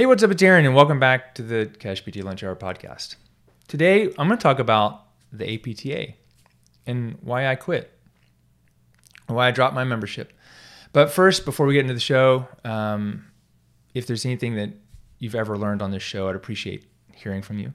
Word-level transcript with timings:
Hey, 0.00 0.06
what's 0.06 0.22
up? 0.22 0.30
It's 0.30 0.42
Aaron, 0.42 0.64
and 0.64 0.74
welcome 0.74 0.98
back 0.98 1.34
to 1.34 1.42
the 1.42 1.70
Cash 1.78 2.02
PT 2.06 2.24
Lunch 2.24 2.42
Hour 2.42 2.56
podcast. 2.56 3.16
Today, 3.68 4.04
I'm 4.04 4.28
going 4.28 4.30
to 4.30 4.36
talk 4.38 4.58
about 4.58 5.02
the 5.30 5.44
APTA 5.52 6.14
and 6.86 7.18
why 7.20 7.46
I 7.46 7.54
quit, 7.54 7.92
why 9.26 9.48
I 9.48 9.50
dropped 9.50 9.74
my 9.74 9.84
membership. 9.84 10.32
But 10.94 11.10
first, 11.10 11.44
before 11.44 11.66
we 11.66 11.74
get 11.74 11.80
into 11.80 11.92
the 11.92 12.00
show, 12.00 12.48
um, 12.64 13.26
if 13.92 14.06
there's 14.06 14.24
anything 14.24 14.54
that 14.54 14.70
you've 15.18 15.34
ever 15.34 15.58
learned 15.58 15.82
on 15.82 15.90
this 15.90 16.02
show, 16.02 16.30
I'd 16.30 16.34
appreciate 16.34 16.86
hearing 17.14 17.42
from 17.42 17.58
you. 17.58 17.74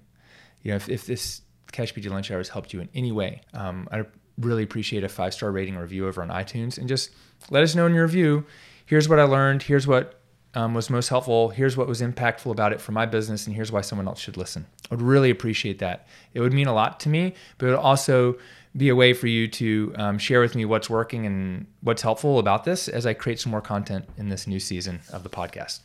You 0.64 0.71
know, 0.71 0.77
if, 0.77 0.89
if 0.89 1.05
this 1.05 1.42
Cash 1.73 1.94
PT 1.94 2.05
Lunch 2.05 2.31
Hour 2.31 2.39
has 2.39 2.49
helped 2.49 2.73
you 2.73 2.81
in 2.81 2.89
any 2.95 3.11
way, 3.11 3.42
um, 3.53 3.88
I'd 3.92 4.08
really 4.39 4.64
appreciate 4.64 5.03
a 5.03 5.09
five 5.09 5.36
star 5.36 5.52
rating 5.52 5.75
or 5.75 5.83
review 5.83 6.08
over 6.08 6.23
on 6.23 6.30
iTunes 6.30 6.80
and 6.80 6.88
just 6.88 7.11
let 7.52 7.61
us 7.61 7.75
know 7.75 7.86
in 7.86 7.94
your 7.94 8.05
review. 8.05 8.47
Here's 8.88 9.08
what 9.08 9.19
I 9.19 9.25
learned. 9.25 9.61
Here's 9.61 9.86
what 9.86 10.14
um, 10.56 10.73
was 10.73 10.89
most 10.89 11.09
helpful. 11.09 11.50
Here's 11.50 11.78
what 11.78 11.88
was 11.88 12.02
impactful 12.02 12.50
about 12.50 12.72
it 12.73 12.81
for 12.81 12.92
my 12.94 13.06
business, 13.06 13.45
and 13.45 13.56
here's 13.56 13.72
why 13.72 13.81
someone 13.81 14.08
else 14.08 14.20
should 14.20 14.38
listen. 14.38 14.66
I 14.89 14.95
would 14.95 15.02
really 15.02 15.30
appreciate 15.30 15.80
that. 15.80 16.08
It 16.34 16.39
would 16.39 16.53
mean 16.53 16.67
a 16.67 16.73
lot 16.73 17.00
to 17.02 17.09
me, 17.09 17.34
but 17.58 17.67
it 17.67 17.70
would 17.72 17.80
also 17.80 18.38
be 18.76 18.89
a 18.89 18.95
way 18.95 19.14
for 19.14 19.28
you 19.28 19.48
to 19.48 19.94
um, 19.95 20.17
share 20.17 20.42
with 20.42 20.56
me 20.56 20.66
what's 20.66 20.89
working 20.89 21.26
and 21.26 21.66
what's 21.81 22.02
helpful 22.02 22.39
about 22.39 22.64
this 22.64 22.88
as 22.88 23.06
I 23.06 23.14
create 23.14 23.39
some 23.39 23.52
more 23.52 23.61
content 23.61 24.06
in 24.17 24.30
this 24.30 24.48
new 24.48 24.59
season 24.59 25.00
of 25.14 25.23
the 25.23 25.30
podcast. 25.30 25.80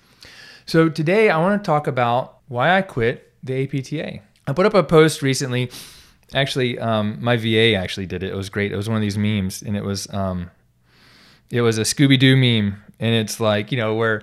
So 0.67 0.89
today 0.89 1.31
I 1.31 1.39
want 1.39 1.63
to 1.63 1.67
talk 1.67 1.87
about 1.87 2.39
why 2.49 2.77
I 2.77 2.83
quit 2.83 3.33
the 3.43 3.65
APTA. 3.65 4.21
I 4.47 4.53
put 4.53 4.67
up 4.67 4.75
a 4.75 4.83
post 4.83 5.23
recently. 5.23 5.71
Actually, 6.35 6.79
um, 6.79 7.19
my 7.21 7.37
VA 7.37 7.75
actually 7.75 8.07
did 8.07 8.23
it. 8.23 8.31
It 8.31 8.37
was 8.37 8.51
great. 8.51 8.73
It 8.73 8.77
was 8.77 8.89
one 8.89 8.97
of 8.97 9.03
these 9.03 9.19
memes, 9.19 9.63
and 9.63 9.77
it 9.77 9.85
was 9.85 10.13
um, 10.13 10.51
it 11.51 11.61
was 11.63 11.79
a 11.79 11.83
Scooby 11.83 12.19
Doo 12.19 12.37
meme, 12.37 12.81
and 13.01 13.15
it's 13.15 13.41
like 13.41 13.73
you 13.73 13.79
know 13.79 13.95
where 13.95 14.23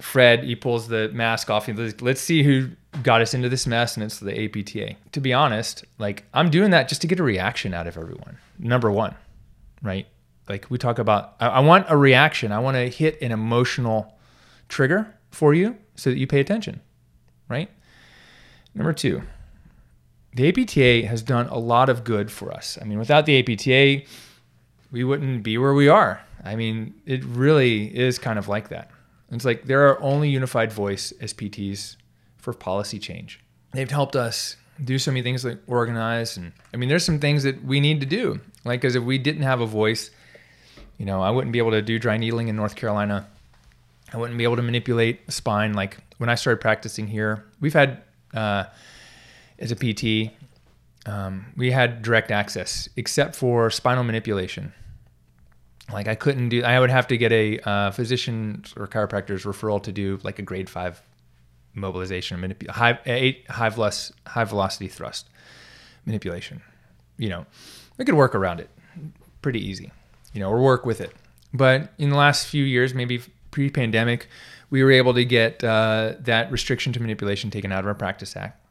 Fred, 0.00 0.44
he 0.44 0.54
pulls 0.54 0.88
the 0.88 1.08
mask 1.08 1.50
off. 1.50 1.66
He 1.66 1.72
goes, 1.72 2.00
let's 2.00 2.20
see 2.20 2.42
who 2.42 2.70
got 3.02 3.20
us 3.20 3.34
into 3.34 3.48
this 3.48 3.66
mess, 3.66 3.96
and 3.96 4.04
it's 4.04 4.20
the 4.20 4.44
APTA. 4.44 4.96
To 5.12 5.20
be 5.20 5.32
honest, 5.32 5.84
like 5.98 6.24
I'm 6.32 6.50
doing 6.50 6.70
that 6.70 6.88
just 6.88 7.00
to 7.02 7.06
get 7.06 7.18
a 7.18 7.22
reaction 7.24 7.74
out 7.74 7.86
of 7.86 7.96
everyone. 7.96 8.38
Number 8.58 8.90
one, 8.90 9.14
right? 9.82 10.06
Like 10.48 10.66
we 10.70 10.78
talk 10.78 10.98
about, 10.98 11.34
I, 11.40 11.48
I 11.48 11.60
want 11.60 11.86
a 11.88 11.96
reaction. 11.96 12.52
I 12.52 12.60
want 12.60 12.76
to 12.76 12.88
hit 12.88 13.20
an 13.20 13.32
emotional 13.32 14.14
trigger 14.68 15.14
for 15.30 15.52
you 15.52 15.76
so 15.96 16.10
that 16.10 16.18
you 16.18 16.26
pay 16.26 16.40
attention, 16.40 16.80
right? 17.48 17.68
Number 18.74 18.92
two, 18.92 19.22
the 20.34 20.48
APTA 20.48 21.08
has 21.08 21.22
done 21.22 21.48
a 21.48 21.58
lot 21.58 21.88
of 21.88 22.04
good 22.04 22.30
for 22.30 22.52
us. 22.52 22.78
I 22.80 22.84
mean, 22.84 22.98
without 22.98 23.26
the 23.26 23.38
APTA, 23.40 24.06
we 24.92 25.04
wouldn't 25.04 25.42
be 25.42 25.58
where 25.58 25.74
we 25.74 25.88
are. 25.88 26.20
I 26.44 26.54
mean, 26.54 26.94
it 27.04 27.24
really 27.24 27.86
is 27.96 28.18
kind 28.18 28.38
of 28.38 28.46
like 28.46 28.68
that. 28.68 28.90
It's 29.30 29.44
like 29.44 29.64
they're 29.64 29.88
our 29.88 30.00
only 30.00 30.30
unified 30.30 30.72
voice 30.72 31.12
as 31.20 31.34
PTs 31.34 31.96
for 32.38 32.52
policy 32.52 32.98
change. 32.98 33.40
They've 33.72 33.90
helped 33.90 34.16
us 34.16 34.56
do 34.82 34.98
so 34.98 35.10
many 35.10 35.22
things 35.22 35.44
like 35.44 35.58
organize 35.66 36.36
and 36.36 36.52
I 36.72 36.76
mean 36.76 36.88
there's 36.88 37.04
some 37.04 37.18
things 37.18 37.42
that 37.42 37.62
we 37.64 37.80
need 37.80 38.00
to 38.00 38.06
do. 38.06 38.40
Like 38.64 38.80
because 38.80 38.94
if 38.94 39.02
we 39.02 39.18
didn't 39.18 39.42
have 39.42 39.60
a 39.60 39.66
voice, 39.66 40.10
you 40.96 41.04
know, 41.04 41.20
I 41.20 41.30
wouldn't 41.30 41.52
be 41.52 41.58
able 41.58 41.72
to 41.72 41.82
do 41.82 41.98
dry 41.98 42.16
needling 42.16 42.48
in 42.48 42.56
North 42.56 42.74
Carolina. 42.76 43.26
I 44.12 44.16
wouldn't 44.16 44.38
be 44.38 44.44
able 44.44 44.56
to 44.56 44.62
manipulate 44.62 45.30
spine. 45.30 45.74
Like 45.74 45.98
when 46.16 46.30
I 46.30 46.34
started 46.34 46.60
practicing 46.60 47.06
here, 47.06 47.44
we've 47.60 47.74
had 47.74 48.02
uh, 48.32 48.64
as 49.58 49.70
a 49.70 49.76
PT, 49.76 50.32
um, 51.06 51.52
we 51.56 51.70
had 51.70 52.02
direct 52.02 52.30
access 52.30 52.88
except 52.96 53.36
for 53.36 53.70
spinal 53.70 54.04
manipulation 54.04 54.72
like 55.92 56.08
I 56.08 56.14
couldn't 56.14 56.50
do. 56.50 56.62
I 56.62 56.78
would 56.78 56.90
have 56.90 57.06
to 57.08 57.16
get 57.16 57.32
a 57.32 57.58
uh, 57.60 57.90
physician 57.90 58.64
or 58.76 58.86
chiropractor's 58.86 59.44
referral 59.44 59.82
to 59.84 59.92
do 59.92 60.18
like 60.22 60.38
a 60.38 60.42
grade 60.42 60.68
five 60.68 61.00
mobilization, 61.74 62.40
manip- 62.40 62.68
high 62.68 62.98
eight 63.06 63.48
high 63.48 63.68
velocity, 63.68 64.18
high 64.26 64.44
velocity 64.44 64.88
thrust 64.88 65.28
manipulation. 66.04 66.62
You 67.16 67.30
know, 67.30 67.46
we 67.96 68.04
could 68.04 68.14
work 68.14 68.34
around 68.34 68.60
it 68.60 68.70
pretty 69.42 69.66
easy. 69.66 69.92
You 70.34 70.40
know, 70.40 70.50
or 70.50 70.60
work 70.60 70.84
with 70.84 71.00
it. 71.00 71.14
But 71.54 71.90
in 71.96 72.10
the 72.10 72.16
last 72.16 72.46
few 72.46 72.62
years, 72.62 72.92
maybe 72.92 73.22
pre-pandemic, 73.50 74.28
we 74.68 74.84
were 74.84 74.90
able 74.90 75.14
to 75.14 75.24
get 75.24 75.64
uh, 75.64 76.14
that 76.20 76.52
restriction 76.52 76.92
to 76.92 77.00
manipulation 77.00 77.50
taken 77.50 77.72
out 77.72 77.80
of 77.80 77.86
our 77.86 77.94
practice 77.94 78.36
act, 78.36 78.62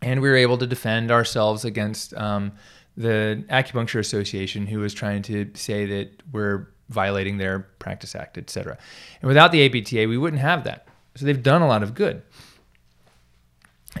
and 0.00 0.20
we 0.20 0.28
were 0.28 0.36
able 0.36 0.58
to 0.58 0.66
defend 0.66 1.10
ourselves 1.10 1.64
against. 1.64 2.14
Um, 2.14 2.52
the 2.96 3.44
Acupuncture 3.48 3.98
Association, 3.98 4.66
who 4.66 4.80
was 4.80 4.92
trying 4.92 5.22
to 5.22 5.50
say 5.54 5.86
that 5.86 6.22
we're 6.32 6.68
violating 6.88 7.38
their 7.38 7.60
practice 7.78 8.14
act, 8.14 8.36
et 8.36 8.50
cetera. 8.50 8.76
And 9.22 9.28
without 9.28 9.52
the 9.52 9.64
APTA, 9.64 10.08
we 10.08 10.18
wouldn't 10.18 10.42
have 10.42 10.64
that. 10.64 10.86
So 11.14 11.24
they've 11.24 11.42
done 11.42 11.62
a 11.62 11.68
lot 11.68 11.82
of 11.82 11.94
good. 11.94 12.22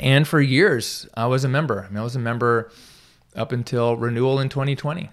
And 0.00 0.26
for 0.26 0.40
years, 0.40 1.08
I 1.14 1.26
was 1.26 1.44
a 1.44 1.48
member. 1.48 1.84
I, 1.84 1.88
mean, 1.88 1.98
I 1.98 2.02
was 2.02 2.16
a 2.16 2.20
member 2.20 2.70
up 3.34 3.52
until 3.52 3.96
renewal 3.96 4.40
in 4.40 4.48
2020. 4.48 5.02
And 5.02 5.10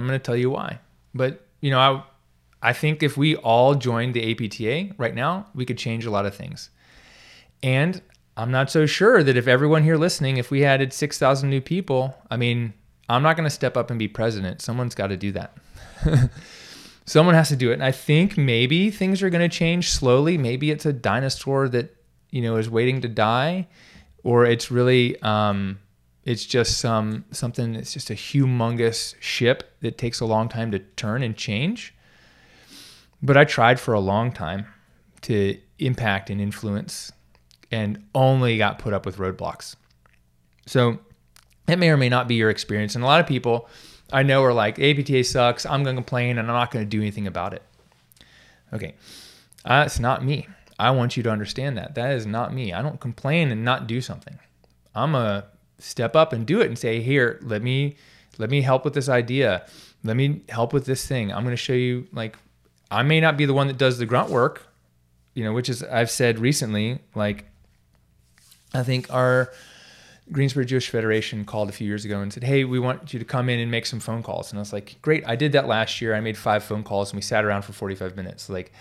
I'm 0.00 0.06
going 0.06 0.18
to 0.18 0.24
tell 0.24 0.36
you 0.36 0.50
why. 0.50 0.80
But, 1.14 1.46
you 1.60 1.70
know, 1.70 1.78
I, 1.78 2.02
I 2.70 2.72
think 2.72 3.02
if 3.02 3.16
we 3.16 3.36
all 3.36 3.74
joined 3.74 4.14
the 4.14 4.32
APTA 4.32 4.94
right 4.98 5.14
now, 5.14 5.46
we 5.54 5.64
could 5.64 5.78
change 5.78 6.04
a 6.04 6.10
lot 6.10 6.26
of 6.26 6.34
things. 6.34 6.70
And 7.62 8.00
I'm 8.36 8.50
not 8.50 8.70
so 8.70 8.86
sure 8.86 9.22
that 9.22 9.36
if 9.36 9.48
everyone 9.48 9.82
here 9.82 9.96
listening, 9.96 10.36
if 10.36 10.50
we 10.50 10.64
added 10.64 10.92
6,000 10.92 11.48
new 11.48 11.60
people, 11.60 12.16
I 12.30 12.36
mean, 12.36 12.74
I'm 13.08 13.22
not 13.22 13.36
going 13.36 13.44
to 13.44 13.54
step 13.54 13.76
up 13.76 13.90
and 13.90 13.98
be 13.98 14.08
president. 14.08 14.60
Someone's 14.60 14.94
got 14.94 15.08
to 15.08 15.16
do 15.16 15.32
that. 15.32 15.56
Someone 17.06 17.34
has 17.34 17.48
to 17.48 17.56
do 17.56 17.70
it. 17.70 17.74
And 17.74 17.84
I 17.84 17.92
think 17.92 18.36
maybe 18.36 18.90
things 18.90 19.22
are 19.22 19.30
going 19.30 19.48
to 19.48 19.54
change 19.54 19.90
slowly. 19.90 20.36
Maybe 20.36 20.70
it's 20.70 20.84
a 20.84 20.92
dinosaur 20.92 21.68
that, 21.70 21.96
you 22.30 22.42
know, 22.42 22.56
is 22.56 22.68
waiting 22.68 23.00
to 23.00 23.08
die 23.08 23.66
or 24.24 24.44
it's 24.44 24.70
really 24.70 25.20
um, 25.22 25.78
it's 26.24 26.44
just 26.44 26.78
some 26.78 27.24
something 27.30 27.74
it's 27.74 27.94
just 27.94 28.10
a 28.10 28.14
humongous 28.14 29.14
ship 29.20 29.74
that 29.80 29.96
takes 29.96 30.20
a 30.20 30.26
long 30.26 30.48
time 30.48 30.70
to 30.72 30.78
turn 30.78 31.22
and 31.22 31.36
change. 31.36 31.94
But 33.22 33.36
I 33.36 33.44
tried 33.44 33.80
for 33.80 33.94
a 33.94 34.00
long 34.00 34.32
time 34.32 34.66
to 35.22 35.58
impact 35.78 36.30
and 36.30 36.40
influence 36.40 37.10
and 37.70 38.04
only 38.14 38.58
got 38.58 38.78
put 38.78 38.92
up 38.92 39.06
with 39.06 39.16
roadblocks. 39.16 39.76
So 40.66 40.98
it 41.68 41.78
may 41.78 41.90
or 41.90 41.96
may 41.96 42.08
not 42.08 42.28
be 42.28 42.34
your 42.34 42.50
experience. 42.50 42.94
And 42.94 43.04
a 43.04 43.06
lot 43.06 43.20
of 43.20 43.26
people 43.26 43.68
I 44.12 44.22
know 44.22 44.42
are 44.42 44.54
like, 44.54 44.78
APTA 44.78 45.24
sucks. 45.24 45.66
I'm 45.66 45.84
going 45.84 45.96
to 45.96 46.02
complain 46.02 46.38
and 46.38 46.48
I'm 46.48 46.54
not 46.54 46.70
going 46.70 46.84
to 46.84 46.88
do 46.88 47.00
anything 47.00 47.26
about 47.26 47.52
it. 47.52 47.62
Okay. 48.72 48.94
That's 49.64 49.98
uh, 49.98 50.02
not 50.02 50.24
me. 50.24 50.48
I 50.78 50.90
want 50.92 51.16
you 51.16 51.22
to 51.24 51.30
understand 51.30 51.76
that. 51.76 51.94
That 51.94 52.12
is 52.12 52.24
not 52.24 52.54
me. 52.54 52.72
I 52.72 52.82
don't 52.82 53.00
complain 53.00 53.50
and 53.50 53.64
not 53.64 53.86
do 53.86 54.00
something. 54.00 54.38
I'm 54.94 55.14
a 55.14 55.44
step 55.78 56.16
up 56.16 56.32
and 56.32 56.46
do 56.46 56.60
it 56.60 56.66
and 56.66 56.78
say, 56.78 57.00
"Here, 57.00 57.38
let 57.42 57.62
me 57.62 57.96
let 58.38 58.48
me 58.48 58.62
help 58.62 58.84
with 58.84 58.94
this 58.94 59.08
idea. 59.08 59.66
Let 60.04 60.16
me 60.16 60.42
help 60.48 60.72
with 60.72 60.86
this 60.86 61.06
thing. 61.06 61.32
I'm 61.32 61.42
going 61.42 61.52
to 61.52 61.56
show 61.56 61.72
you 61.72 62.06
like 62.12 62.36
I 62.90 63.02
may 63.02 63.20
not 63.20 63.36
be 63.36 63.44
the 63.44 63.54
one 63.54 63.66
that 63.66 63.76
does 63.76 63.98
the 63.98 64.06
grunt 64.06 64.30
work, 64.30 64.66
you 65.34 65.44
know, 65.44 65.52
which 65.52 65.68
is 65.68 65.82
I've 65.82 66.10
said 66.10 66.38
recently 66.38 67.00
like 67.14 67.44
I 68.72 68.82
think 68.82 69.12
our 69.12 69.52
Greensboro 70.32 70.64
Jewish 70.64 70.90
Federation 70.90 71.44
called 71.44 71.68
a 71.68 71.72
few 71.72 71.86
years 71.86 72.04
ago 72.04 72.20
and 72.20 72.32
said, 72.32 72.44
Hey, 72.44 72.64
we 72.64 72.78
want 72.78 73.12
you 73.12 73.18
to 73.18 73.24
come 73.24 73.48
in 73.48 73.58
and 73.60 73.70
make 73.70 73.86
some 73.86 74.00
phone 74.00 74.22
calls. 74.22 74.50
And 74.50 74.58
I 74.58 74.60
was 74.60 74.72
like, 74.72 74.96
Great, 75.02 75.24
I 75.26 75.36
did 75.36 75.52
that 75.52 75.66
last 75.66 76.00
year. 76.00 76.14
I 76.14 76.20
made 76.20 76.36
five 76.36 76.64
phone 76.64 76.82
calls 76.82 77.10
and 77.10 77.16
we 77.18 77.22
sat 77.22 77.44
around 77.44 77.62
for 77.62 77.72
45 77.72 78.16
minutes. 78.16 78.48
Like, 78.48 78.72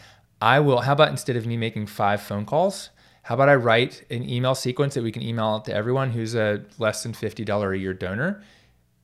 I 0.42 0.60
will, 0.60 0.82
how 0.82 0.94
about 0.94 1.10
instead 1.10 1.36
of 1.36 1.46
me 1.46 1.58
making 1.58 1.88
five 1.88 2.22
phone 2.22 2.46
calls, 2.46 2.90
how 3.24 3.36
about 3.36 3.50
I 3.50 3.56
write 3.56 4.06
an 4.10 4.30
email 4.30 4.56
sequence 4.56 4.94
that 4.94 5.04
we 5.04 5.12
can 5.12 5.22
email 5.22 5.60
to 5.62 5.74
everyone 5.74 6.12
who's 6.12 6.36
a 6.36 6.64
less 6.78 7.04
than 7.04 7.14
$50 7.14 7.74
a 7.74 7.78
year 7.78 7.94
donor? 7.94 8.44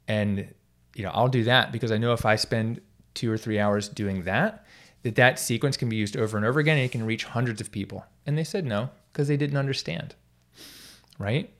And, 0.07 0.53
you 0.95 1.03
know, 1.03 1.11
I'll 1.13 1.27
do 1.27 1.43
that 1.45 1.71
because 1.71 1.91
I 1.91 1.97
know 1.97 2.13
if 2.13 2.25
I 2.25 2.35
spend 2.35 2.81
two 3.15 3.31
or 3.31 3.37
three 3.37 3.59
hours 3.59 3.89
doing 3.89 4.23
that, 4.23 4.65
that 5.01 5.15
that 5.15 5.39
sequence 5.39 5.75
can 5.75 5.89
be 5.89 5.97
used 5.97 6.15
over 6.15 6.37
and 6.37 6.45
over 6.45 6.59
again 6.59 6.77
and 6.77 6.85
it 6.85 6.91
can 6.91 7.05
reach 7.05 7.25
hundreds 7.25 7.61
of 7.61 7.71
people. 7.71 8.05
And 8.25 8.37
they 8.37 8.43
said 8.43 8.65
no 8.65 8.89
because 9.11 9.27
they 9.27 9.37
didn't 9.37 9.57
understand. 9.57 10.15
Right? 11.19 11.53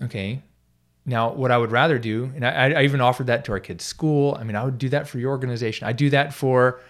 Okay. 0.00 0.42
Now, 1.04 1.32
what 1.32 1.50
I 1.50 1.58
would 1.58 1.72
rather 1.72 1.98
do, 1.98 2.30
and 2.36 2.46
I, 2.46 2.70
I 2.72 2.82
even 2.84 3.00
offered 3.00 3.26
that 3.26 3.44
to 3.46 3.52
our 3.52 3.58
kids' 3.58 3.84
school. 3.84 4.36
I 4.38 4.44
mean, 4.44 4.54
I 4.54 4.64
would 4.64 4.78
do 4.78 4.88
that 4.90 5.08
for 5.08 5.18
your 5.18 5.30
organization. 5.30 5.86
I 5.88 5.92
do 5.92 6.10
that 6.10 6.32
for 6.32 6.80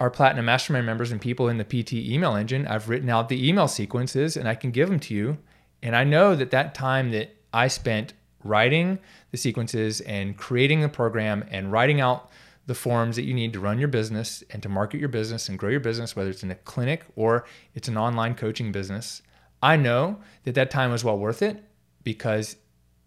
our 0.00 0.10
platinum 0.10 0.46
mastermind 0.46 0.86
members 0.86 1.12
and 1.12 1.20
people 1.20 1.48
in 1.48 1.58
the 1.58 1.64
PT 1.64 1.92
email 1.92 2.34
engine, 2.34 2.66
I've 2.66 2.88
written 2.88 3.10
out 3.10 3.28
the 3.28 3.48
email 3.48 3.68
sequences 3.68 4.36
and 4.36 4.48
I 4.48 4.54
can 4.54 4.70
give 4.70 4.88
them 4.88 4.98
to 5.00 5.14
you. 5.14 5.38
And 5.82 5.94
I 5.94 6.04
know 6.04 6.34
that 6.34 6.50
that 6.50 6.74
time 6.74 7.10
that 7.10 7.36
I 7.52 7.68
spent 7.68 8.14
writing 8.42 8.98
the 9.30 9.36
sequences 9.36 10.00
and 10.00 10.36
creating 10.38 10.80
the 10.80 10.88
program 10.88 11.44
and 11.50 11.70
writing 11.70 12.00
out 12.00 12.30
the 12.66 12.74
forms 12.74 13.16
that 13.16 13.24
you 13.24 13.34
need 13.34 13.52
to 13.52 13.60
run 13.60 13.78
your 13.78 13.88
business 13.88 14.42
and 14.50 14.62
to 14.62 14.70
market 14.70 15.00
your 15.00 15.08
business 15.10 15.50
and 15.50 15.58
grow 15.58 15.68
your 15.68 15.80
business, 15.80 16.16
whether 16.16 16.30
it's 16.30 16.42
in 16.42 16.50
a 16.50 16.54
clinic 16.54 17.04
or 17.14 17.44
it's 17.74 17.88
an 17.88 17.98
online 17.98 18.34
coaching 18.34 18.72
business. 18.72 19.20
I 19.62 19.76
know 19.76 20.18
that 20.44 20.54
that 20.54 20.70
time 20.70 20.90
was 20.90 21.04
well 21.04 21.18
worth 21.18 21.42
it 21.42 21.62
because 22.02 22.56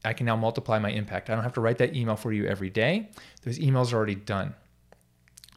I 0.05 0.13
can 0.13 0.25
now 0.25 0.35
multiply 0.35 0.79
my 0.79 0.89
impact. 0.89 1.29
I 1.29 1.35
don't 1.35 1.43
have 1.43 1.53
to 1.53 1.61
write 1.61 1.77
that 1.77 1.95
email 1.95 2.15
for 2.15 2.33
you 2.33 2.45
every 2.45 2.69
day. 2.69 3.09
Those 3.43 3.59
emails 3.59 3.93
are 3.93 3.97
already 3.97 4.15
done. 4.15 4.55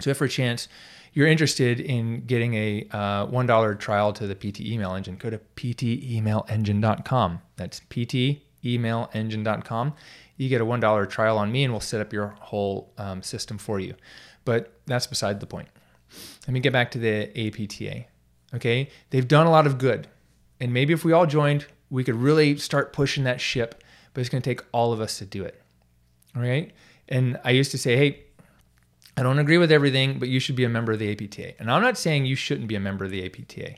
So, 0.00 0.10
if 0.10 0.18
for 0.18 0.26
a 0.26 0.28
chance 0.28 0.68
you're 1.16 1.26
interested 1.26 1.80
in 1.80 2.24
getting 2.26 2.54
a 2.54 2.86
uh, 2.92 3.26
$1 3.26 3.78
trial 3.78 4.12
to 4.12 4.26
the 4.26 4.34
PT 4.34 4.60
email 4.60 4.94
engine, 4.94 5.16
go 5.16 5.30
to 5.30 5.40
ptemailengine.com. 5.56 7.40
That's 7.56 7.80
ptemailengine.com. 7.80 9.94
You 10.36 10.48
get 10.50 10.60
a 10.60 10.66
$1 10.66 11.08
trial 11.08 11.38
on 11.38 11.50
me, 11.50 11.64
and 11.64 11.72
we'll 11.72 11.80
set 11.80 12.02
up 12.02 12.12
your 12.12 12.36
whole 12.40 12.92
um, 12.98 13.22
system 13.22 13.56
for 13.56 13.80
you. 13.80 13.94
But 14.44 14.78
that's 14.84 15.06
beside 15.06 15.40
the 15.40 15.46
point. 15.46 15.68
Let 16.46 16.52
me 16.52 16.60
get 16.60 16.74
back 16.74 16.90
to 16.90 16.98
the 16.98 17.30
APTA. 17.46 18.04
Okay, 18.54 18.90
they've 19.08 19.26
done 19.26 19.46
a 19.46 19.50
lot 19.50 19.66
of 19.66 19.78
good. 19.78 20.08
And 20.60 20.74
maybe 20.74 20.92
if 20.92 21.02
we 21.02 21.12
all 21.12 21.26
joined, 21.26 21.66
we 21.90 22.04
could 22.04 22.16
really 22.16 22.56
start 22.56 22.92
pushing 22.92 23.24
that 23.24 23.40
ship, 23.40 23.82
but 24.12 24.20
it's 24.20 24.30
going 24.30 24.42
to 24.42 24.50
take 24.50 24.62
all 24.72 24.92
of 24.92 25.00
us 25.00 25.18
to 25.18 25.24
do 25.24 25.44
it. 25.44 25.60
All 26.34 26.42
right. 26.42 26.72
And 27.08 27.38
I 27.44 27.50
used 27.50 27.70
to 27.70 27.78
say, 27.78 27.96
hey, 27.96 28.24
I 29.16 29.22
don't 29.22 29.38
agree 29.38 29.58
with 29.58 29.72
everything, 29.72 30.18
but 30.18 30.28
you 30.28 30.40
should 30.40 30.56
be 30.56 30.64
a 30.64 30.68
member 30.68 30.92
of 30.92 30.98
the 30.98 31.10
APTA. 31.10 31.58
And 31.58 31.70
I'm 31.70 31.82
not 31.82 31.96
saying 31.96 32.26
you 32.26 32.36
shouldn't 32.36 32.68
be 32.68 32.74
a 32.74 32.80
member 32.80 33.04
of 33.04 33.10
the 33.10 33.24
APTA. 33.24 33.76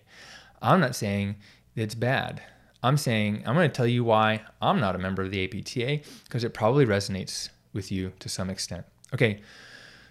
I'm 0.60 0.80
not 0.80 0.96
saying 0.96 1.36
it's 1.76 1.94
bad. 1.94 2.42
I'm 2.82 2.96
saying 2.96 3.42
I'm 3.46 3.54
going 3.54 3.70
to 3.70 3.74
tell 3.74 3.86
you 3.86 4.02
why 4.04 4.42
I'm 4.60 4.80
not 4.80 4.96
a 4.96 4.98
member 4.98 5.22
of 5.22 5.30
the 5.30 5.44
APTA 5.44 6.08
because 6.24 6.44
it 6.44 6.54
probably 6.54 6.86
resonates 6.86 7.50
with 7.72 7.92
you 7.92 8.12
to 8.18 8.28
some 8.28 8.50
extent. 8.50 8.84
Okay. 9.14 9.40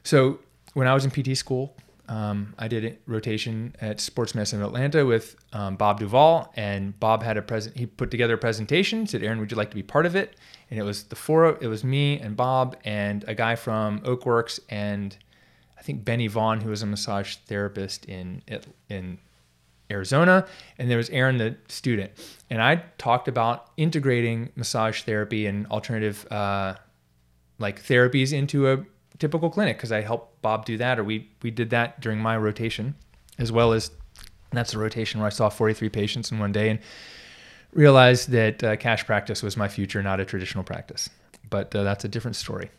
So 0.04 0.40
when 0.74 0.88
I 0.88 0.94
was 0.94 1.06
in 1.06 1.12
PT 1.12 1.36
school, 1.38 1.76
um, 2.08 2.54
I 2.58 2.68
did 2.68 2.86
a 2.86 2.96
rotation 3.06 3.76
at 3.82 4.00
Sports 4.00 4.34
Medicine 4.34 4.62
Atlanta 4.62 5.06
with 5.06 5.36
um, 5.54 5.76
Bob 5.76 6.00
Duvall, 6.00 6.52
and 6.56 6.98
Bob 7.00 7.24
had 7.24 7.38
a 7.38 7.42
present. 7.42 7.78
He 7.78 7.86
put 7.86 8.12
together 8.12 8.36
a 8.36 8.38
presentation. 8.38 9.08
Said, 9.08 9.24
"Aaron, 9.24 9.40
would 9.40 9.52
you 9.52 9.58
like 9.58 9.70
to 9.70 9.76
be 9.76 9.84
part 9.84 10.06
of 10.06 10.16
it?" 10.16 10.36
And 10.70 10.80
it 10.80 10.84
was 10.84 11.04
the 11.04 11.16
four. 11.16 11.58
It 11.62 11.68
was 11.68 11.84
me 11.84 12.20
and 12.20 12.36
Bob 12.36 12.78
and 12.86 13.24
a 13.28 13.36
guy 13.36 13.56
from 13.56 14.00
Oakworks 14.02 14.60
and 14.70 15.18
I 15.78 15.82
think 15.84 16.04
Benny 16.04 16.28
Vaughn, 16.28 16.62
who 16.62 16.70
was 16.70 16.82
a 16.82 16.86
massage 16.86 17.36
therapist 17.46 18.06
in 18.06 18.42
in 18.90 19.20
Arizona, 19.90 20.46
and 20.78 20.90
there 20.90 20.98
was 20.98 21.10
Aaron, 21.12 21.38
the 21.38 21.56
student. 21.68 22.12
And 22.50 22.62
I 22.62 22.84
talked 22.98 23.28
about 23.28 23.72
integrating 23.78 24.50
massage 24.56 25.04
therapy 25.04 25.46
and 25.46 25.68
alternative 25.68 26.26
uh, 26.32 26.76
like 27.60 27.82
therapies 27.84 28.34
into 28.34 28.70
a 28.70 28.86
typical 29.20 29.50
clinic 29.50 29.78
because 29.78 29.92
I 29.92 30.02
helped 30.02 30.42
Bob 30.42 30.66
do 30.66 30.78
that, 30.78 31.00
or 31.00 31.04
we 31.04 31.30
we 31.42 31.52
did 31.52 31.70
that 31.72 32.00
during 32.02 32.20
my 32.20 32.38
rotation, 32.38 32.96
as 33.38 33.52
well 33.52 33.74
as 33.74 33.92
that's 34.52 34.74
a 34.74 34.80
rotation 34.80 35.20
where 35.20 35.28
I 35.28 35.32
saw 35.32 35.50
43 35.50 35.90
patients 35.90 36.32
in 36.32 36.40
one 36.40 36.52
day 36.52 36.70
and 36.70 36.80
realized 37.74 38.30
that 38.30 38.64
uh, 38.64 38.76
cash 38.78 39.06
practice 39.06 39.44
was 39.44 39.58
my 39.58 39.68
future, 39.68 40.02
not 40.02 40.20
a 40.20 40.26
traditional 40.26 40.64
practice. 40.64 41.10
But 41.50 41.76
uh, 41.76 41.84
that's 41.84 42.06
a 42.06 42.08
different 42.08 42.36
story. 42.36 42.72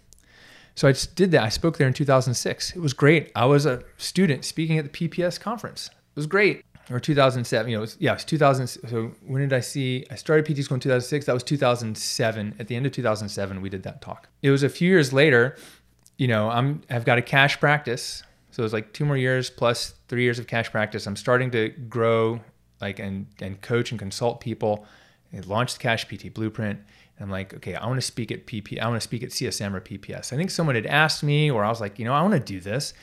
So 0.75 0.87
I 0.87 0.93
just 0.93 1.14
did 1.14 1.31
that. 1.32 1.43
I 1.43 1.49
spoke 1.49 1.76
there 1.76 1.88
in 1.88 1.93
2006. 1.93 2.76
It 2.76 2.81
was 2.81 2.93
great. 2.93 3.32
I 3.35 3.46
was 3.46 3.67
a 3.67 3.82
student 3.96 4.44
speaking 4.44 4.79
at 4.79 4.90
the 4.93 5.08
PPS 5.08 5.40
conference. 5.40 5.88
It 5.88 6.17
was 6.17 6.26
great. 6.26 6.64
Or 6.90 6.99
2007, 6.99 7.70
you 7.70 7.76
know, 7.76 7.81
it 7.81 7.82
was, 7.82 7.96
yeah, 8.00 8.12
it 8.12 8.14
was 8.14 8.25
2000. 8.25 8.67
So 8.67 9.12
when 9.26 9.43
did 9.43 9.52
I 9.52 9.61
see? 9.61 10.06
I 10.11 10.14
started 10.14 10.46
PT 10.46 10.64
school 10.64 10.76
in 10.76 10.81
2006. 10.81 11.26
That 11.26 11.35
was 11.35 11.43
2007. 11.43 12.55
At 12.58 12.69
the 12.69 12.76
end 12.76 12.87
of 12.87 12.93
2007, 12.93 13.61
we 13.61 13.69
did 13.69 13.82
that 13.82 14.00
talk. 14.00 14.29
It 14.40 14.50
was 14.50 14.62
a 14.62 14.70
few 14.70 14.88
years 14.88 15.12
later 15.12 15.56
you 16.18 16.28
know, 16.28 16.50
I'm 16.50 16.82
I've 16.90 17.04
got 17.06 17.16
a 17.16 17.22
cash 17.22 17.58
practice. 17.58 18.22
So 18.50 18.64
it's 18.64 18.72
like 18.72 18.92
two 18.92 19.04
more 19.04 19.16
years 19.16 19.50
plus 19.50 19.94
three 20.08 20.24
years 20.24 20.38
of 20.38 20.46
cash 20.46 20.70
practice. 20.70 21.06
I'm 21.06 21.16
starting 21.16 21.50
to 21.52 21.70
grow 21.88 22.40
like 22.80 22.98
and 22.98 23.26
and 23.40 23.60
coach 23.62 23.90
and 23.90 23.98
consult 23.98 24.40
people. 24.40 24.84
I 25.32 25.40
launched 25.40 25.76
the 25.76 25.82
Cash 25.82 26.08
PT 26.08 26.32
Blueprint. 26.32 26.80
And 27.18 27.24
I'm 27.24 27.30
like, 27.30 27.54
okay, 27.54 27.74
I 27.74 27.86
want 27.86 27.98
to 27.98 28.06
speak 28.06 28.30
at 28.30 28.46
PP. 28.46 28.80
I 28.80 28.88
want 28.88 29.00
to 29.00 29.04
speak 29.04 29.22
at 29.22 29.30
CSM 29.30 29.74
or 29.74 29.80
PPS. 29.80 30.32
I 30.32 30.36
think 30.36 30.50
someone 30.50 30.74
had 30.74 30.86
asked 30.86 31.22
me, 31.22 31.50
or 31.50 31.64
I 31.64 31.68
was 31.68 31.80
like, 31.80 31.98
you 31.98 32.04
know, 32.04 32.12
I 32.12 32.22
want 32.22 32.34
to 32.34 32.40
do 32.40 32.60
this. 32.60 32.94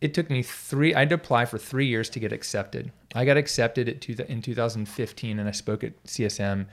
It 0.00 0.14
took 0.14 0.30
me 0.30 0.42
three. 0.42 0.94
I 0.94 1.00
had 1.00 1.08
to 1.08 1.16
apply 1.16 1.44
for 1.44 1.58
three 1.58 1.86
years 1.86 2.08
to 2.10 2.20
get 2.20 2.32
accepted. 2.32 2.92
I 3.14 3.24
got 3.24 3.36
accepted 3.36 3.88
at 3.88 4.00
two, 4.00 4.16
in 4.28 4.42
2015, 4.42 5.38
and 5.38 5.48
I 5.48 5.52
spoke 5.52 5.82
at 5.82 6.02
CSM. 6.04 6.66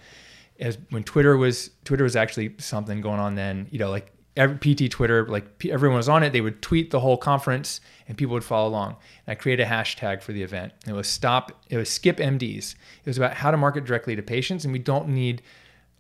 As 0.59 0.77
when 0.89 1.03
Twitter 1.03 1.35
was 1.35 1.71
Twitter 1.83 2.03
was 2.03 2.15
actually 2.15 2.55
something 2.59 3.01
going 3.01 3.19
on 3.19 3.35
then. 3.35 3.67
You 3.71 3.79
know, 3.79 3.89
like 3.89 4.14
every 4.37 4.57
PT 4.57 4.91
Twitter, 4.91 5.27
like 5.27 5.65
everyone 5.65 5.97
was 5.97 6.09
on 6.09 6.23
it. 6.23 6.33
They 6.33 6.41
would 6.41 6.61
tweet 6.61 6.91
the 6.91 6.99
whole 6.99 7.17
conference, 7.17 7.81
and 8.07 8.17
people 8.17 8.33
would 8.33 8.43
follow 8.43 8.67
along. 8.67 8.97
And 9.25 9.31
I 9.31 9.35
created 9.35 9.63
a 9.63 9.69
hashtag 9.69 10.21
for 10.21 10.33
the 10.33 10.43
event. 10.43 10.73
It 10.87 10.93
was 10.93 11.07
stop. 11.07 11.63
It 11.69 11.77
was 11.77 11.89
skip 11.89 12.17
MDs. 12.17 12.75
It 12.75 13.05
was 13.05 13.17
about 13.17 13.33
how 13.33 13.51
to 13.51 13.57
market 13.57 13.85
directly 13.85 14.15
to 14.15 14.21
patients, 14.21 14.63
and 14.65 14.73
we 14.73 14.79
don't 14.79 15.09
need 15.09 15.41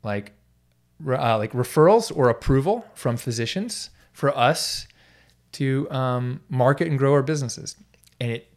like 0.03 0.33
uh, 1.05 1.37
like 1.37 1.51
referrals 1.53 2.15
or 2.15 2.29
approval 2.29 2.85
from 2.93 3.17
physicians 3.17 3.89
for 4.13 4.35
us 4.37 4.87
to 5.53 5.89
um, 5.91 6.41
market 6.49 6.87
and 6.87 6.97
grow 6.97 7.13
our 7.13 7.23
businesses. 7.23 7.75
And 8.19 8.31
it 8.31 8.51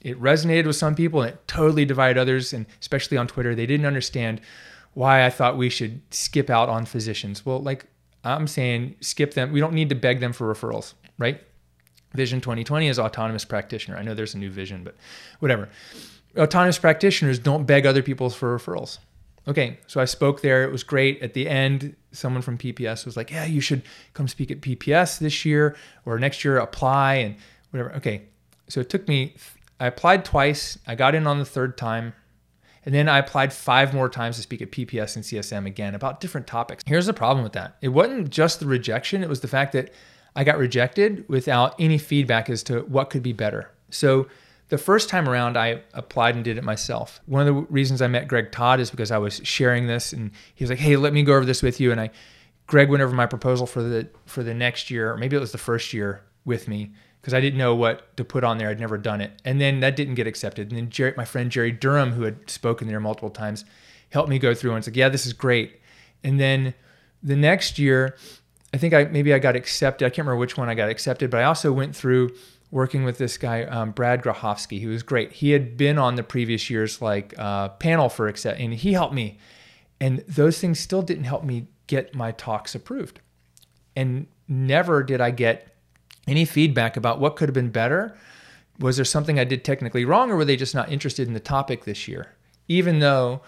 it 0.00 0.20
resonated 0.20 0.66
with 0.66 0.76
some 0.76 0.94
people, 0.94 1.22
and 1.22 1.32
it 1.32 1.48
totally 1.48 1.86
divided 1.86 2.20
others, 2.20 2.52
and 2.52 2.66
especially 2.80 3.16
on 3.16 3.26
Twitter, 3.26 3.54
they 3.54 3.66
didn't 3.66 3.86
understand 3.86 4.42
why 4.92 5.24
I 5.24 5.30
thought 5.30 5.56
we 5.56 5.70
should 5.70 6.02
skip 6.14 6.50
out 6.50 6.68
on 6.68 6.84
physicians. 6.84 7.44
Well, 7.44 7.60
like 7.60 7.86
I'm 8.24 8.46
saying 8.46 8.96
skip 9.00 9.34
them. 9.34 9.52
We 9.52 9.60
don't 9.60 9.74
need 9.74 9.88
to 9.90 9.94
beg 9.94 10.20
them 10.20 10.32
for 10.32 10.52
referrals, 10.52 10.94
right? 11.18 11.40
Vision 12.14 12.40
2020 12.40 12.88
is 12.88 12.98
autonomous 12.98 13.44
practitioner. 13.44 13.96
I 13.96 14.02
know 14.02 14.14
there's 14.14 14.34
a 14.34 14.38
new 14.38 14.50
vision, 14.50 14.84
but 14.84 14.94
whatever. 15.40 15.68
Autonomous 16.36 16.78
practitioners 16.78 17.38
don't 17.38 17.64
beg 17.64 17.86
other 17.86 18.02
people 18.02 18.30
for 18.30 18.56
referrals. 18.56 18.98
Okay, 19.46 19.78
so 19.86 20.00
I 20.00 20.06
spoke 20.06 20.40
there. 20.40 20.64
It 20.64 20.72
was 20.72 20.82
great. 20.82 21.20
At 21.22 21.34
the 21.34 21.48
end, 21.48 21.96
someone 22.12 22.40
from 22.40 22.56
PPS 22.56 23.04
was 23.04 23.16
like, 23.16 23.30
"Yeah, 23.30 23.44
you 23.44 23.60
should 23.60 23.82
come 24.14 24.26
speak 24.26 24.50
at 24.50 24.62
PPS 24.62 25.18
this 25.18 25.44
year 25.44 25.76
or 26.06 26.18
next 26.18 26.44
year. 26.44 26.56
Apply 26.56 27.16
and 27.16 27.36
whatever." 27.70 27.92
Okay, 27.96 28.22
so 28.68 28.80
it 28.80 28.88
took 28.88 29.06
me. 29.06 29.34
I 29.78 29.86
applied 29.86 30.24
twice. 30.24 30.78
I 30.86 30.94
got 30.94 31.14
in 31.14 31.26
on 31.26 31.38
the 31.38 31.44
third 31.44 31.76
time. 31.76 32.14
And 32.84 32.94
then 32.94 33.08
I 33.08 33.18
applied 33.18 33.52
five 33.52 33.94
more 33.94 34.08
times 34.08 34.36
to 34.36 34.42
speak 34.42 34.60
at 34.60 34.70
PPS 34.70 35.16
and 35.16 35.24
CSM 35.24 35.66
again 35.66 35.94
about 35.94 36.20
different 36.20 36.46
topics. 36.46 36.82
Here's 36.86 37.06
the 37.06 37.14
problem 37.14 37.42
with 37.42 37.54
that 37.54 37.76
it 37.80 37.88
wasn't 37.88 38.30
just 38.30 38.60
the 38.60 38.66
rejection, 38.66 39.22
it 39.22 39.28
was 39.28 39.40
the 39.40 39.48
fact 39.48 39.72
that 39.72 39.92
I 40.36 40.44
got 40.44 40.58
rejected 40.58 41.24
without 41.28 41.74
any 41.78 41.98
feedback 41.98 42.50
as 42.50 42.62
to 42.64 42.80
what 42.80 43.10
could 43.10 43.22
be 43.22 43.32
better. 43.32 43.70
So 43.90 44.26
the 44.68 44.78
first 44.78 45.08
time 45.08 45.28
around, 45.28 45.56
I 45.56 45.82
applied 45.92 46.34
and 46.34 46.44
did 46.44 46.58
it 46.58 46.64
myself. 46.64 47.20
One 47.26 47.46
of 47.46 47.54
the 47.54 47.60
reasons 47.72 48.02
I 48.02 48.08
met 48.08 48.28
Greg 48.28 48.50
Todd 48.50 48.80
is 48.80 48.90
because 48.90 49.10
I 49.10 49.18
was 49.18 49.40
sharing 49.44 49.86
this, 49.86 50.12
and 50.12 50.30
he 50.54 50.64
was 50.64 50.70
like, 50.70 50.78
"Hey, 50.78 50.96
let 50.96 51.12
me 51.12 51.22
go 51.22 51.34
over 51.34 51.44
this 51.44 51.62
with 51.62 51.80
you." 51.80 51.92
And 51.92 52.00
I, 52.00 52.10
Greg 52.66 52.88
went 52.88 53.02
over 53.02 53.14
my 53.14 53.26
proposal 53.26 53.66
for 53.66 53.82
the 53.82 54.08
for 54.26 54.42
the 54.42 54.54
next 54.54 54.90
year, 54.90 55.12
or 55.12 55.16
maybe 55.16 55.36
it 55.36 55.40
was 55.40 55.52
the 55.52 55.58
first 55.58 55.92
year 55.92 56.22
with 56.44 56.66
me, 56.66 56.92
because 57.24 57.32
I 57.32 57.40
didn't 57.40 57.58
know 57.58 57.74
what 57.74 58.14
to 58.18 58.24
put 58.24 58.44
on 58.44 58.58
there. 58.58 58.68
I'd 58.68 58.78
never 58.78 58.98
done 58.98 59.22
it. 59.22 59.32
And 59.46 59.58
then 59.58 59.80
that 59.80 59.96
didn't 59.96 60.16
get 60.16 60.26
accepted. 60.26 60.68
And 60.68 60.76
then 60.76 60.90
Jerry, 60.90 61.14
my 61.16 61.24
friend 61.24 61.50
Jerry 61.50 61.72
Durham, 61.72 62.12
who 62.12 62.24
had 62.24 62.50
spoken 62.50 62.86
there 62.86 63.00
multiple 63.00 63.30
times, 63.30 63.64
helped 64.10 64.28
me 64.28 64.38
go 64.38 64.52
through 64.52 64.74
and 64.74 64.86
like, 64.86 64.94
yeah, 64.94 65.08
this 65.08 65.24
is 65.24 65.32
great. 65.32 65.80
And 66.22 66.38
then 66.38 66.74
the 67.22 67.34
next 67.34 67.78
year, 67.78 68.14
I 68.74 68.76
think 68.76 68.92
I 68.92 69.04
maybe 69.04 69.32
I 69.32 69.38
got 69.38 69.56
accepted. 69.56 70.04
I 70.04 70.10
can't 70.10 70.18
remember 70.18 70.36
which 70.36 70.58
one 70.58 70.68
I 70.68 70.74
got 70.74 70.90
accepted, 70.90 71.30
but 71.30 71.40
I 71.40 71.44
also 71.44 71.72
went 71.72 71.96
through 71.96 72.34
working 72.70 73.04
with 73.04 73.16
this 73.16 73.38
guy, 73.38 73.62
um, 73.62 73.92
Brad 73.92 74.22
Grahofsky, 74.22 74.82
who 74.82 74.90
was 74.90 75.02
great. 75.02 75.32
He 75.32 75.52
had 75.52 75.78
been 75.78 75.96
on 75.96 76.16
the 76.16 76.22
previous 76.22 76.68
year's 76.68 77.00
like 77.00 77.32
uh, 77.38 77.70
panel 77.70 78.10
for 78.10 78.28
accept, 78.28 78.60
and 78.60 78.74
he 78.74 78.92
helped 78.92 79.14
me. 79.14 79.38
And 79.98 80.18
those 80.28 80.60
things 80.60 80.78
still 80.78 81.00
didn't 81.00 81.24
help 81.24 81.42
me 81.42 81.68
get 81.86 82.14
my 82.14 82.32
talks 82.32 82.74
approved. 82.74 83.20
And 83.96 84.26
never 84.46 85.02
did 85.02 85.22
I 85.22 85.30
get 85.30 85.73
any 86.26 86.44
feedback 86.44 86.96
about 86.96 87.20
what 87.20 87.36
could 87.36 87.48
have 87.48 87.54
been 87.54 87.70
better? 87.70 88.16
Was 88.78 88.96
there 88.96 89.04
something 89.04 89.38
I 89.38 89.44
did 89.44 89.64
technically 89.64 90.04
wrong, 90.04 90.30
or 90.30 90.36
were 90.36 90.44
they 90.44 90.56
just 90.56 90.74
not 90.74 90.90
interested 90.90 91.28
in 91.28 91.34
the 91.34 91.40
topic 91.40 91.84
this 91.84 92.08
year? 92.08 92.34
Even 92.66 92.98
though 92.98 93.42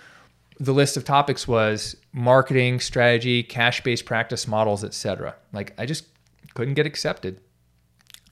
the 0.58 0.72
list 0.72 0.96
of 0.96 1.04
topics 1.04 1.46
was 1.46 1.96
marketing, 2.12 2.80
strategy, 2.80 3.42
cash-based 3.42 4.04
practice 4.04 4.46
models, 4.46 4.84
etc. 4.84 5.34
Like 5.52 5.74
I 5.78 5.86
just 5.86 6.06
couldn't 6.54 6.74
get 6.74 6.86
accepted. 6.86 7.40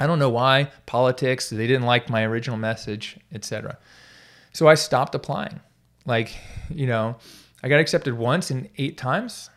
I 0.00 0.06
don't 0.06 0.18
know 0.18 0.30
why. 0.30 0.70
Politics, 0.86 1.50
they 1.50 1.66
didn't 1.66 1.86
like 1.86 2.08
my 2.08 2.24
original 2.24 2.56
message, 2.56 3.18
etc. 3.32 3.78
So 4.52 4.68
I 4.68 4.74
stopped 4.74 5.14
applying. 5.14 5.60
Like, 6.06 6.34
you 6.70 6.86
know, 6.86 7.16
I 7.62 7.68
got 7.68 7.80
accepted 7.80 8.14
once 8.14 8.50
in 8.50 8.68
eight 8.76 8.96
times. 8.98 9.50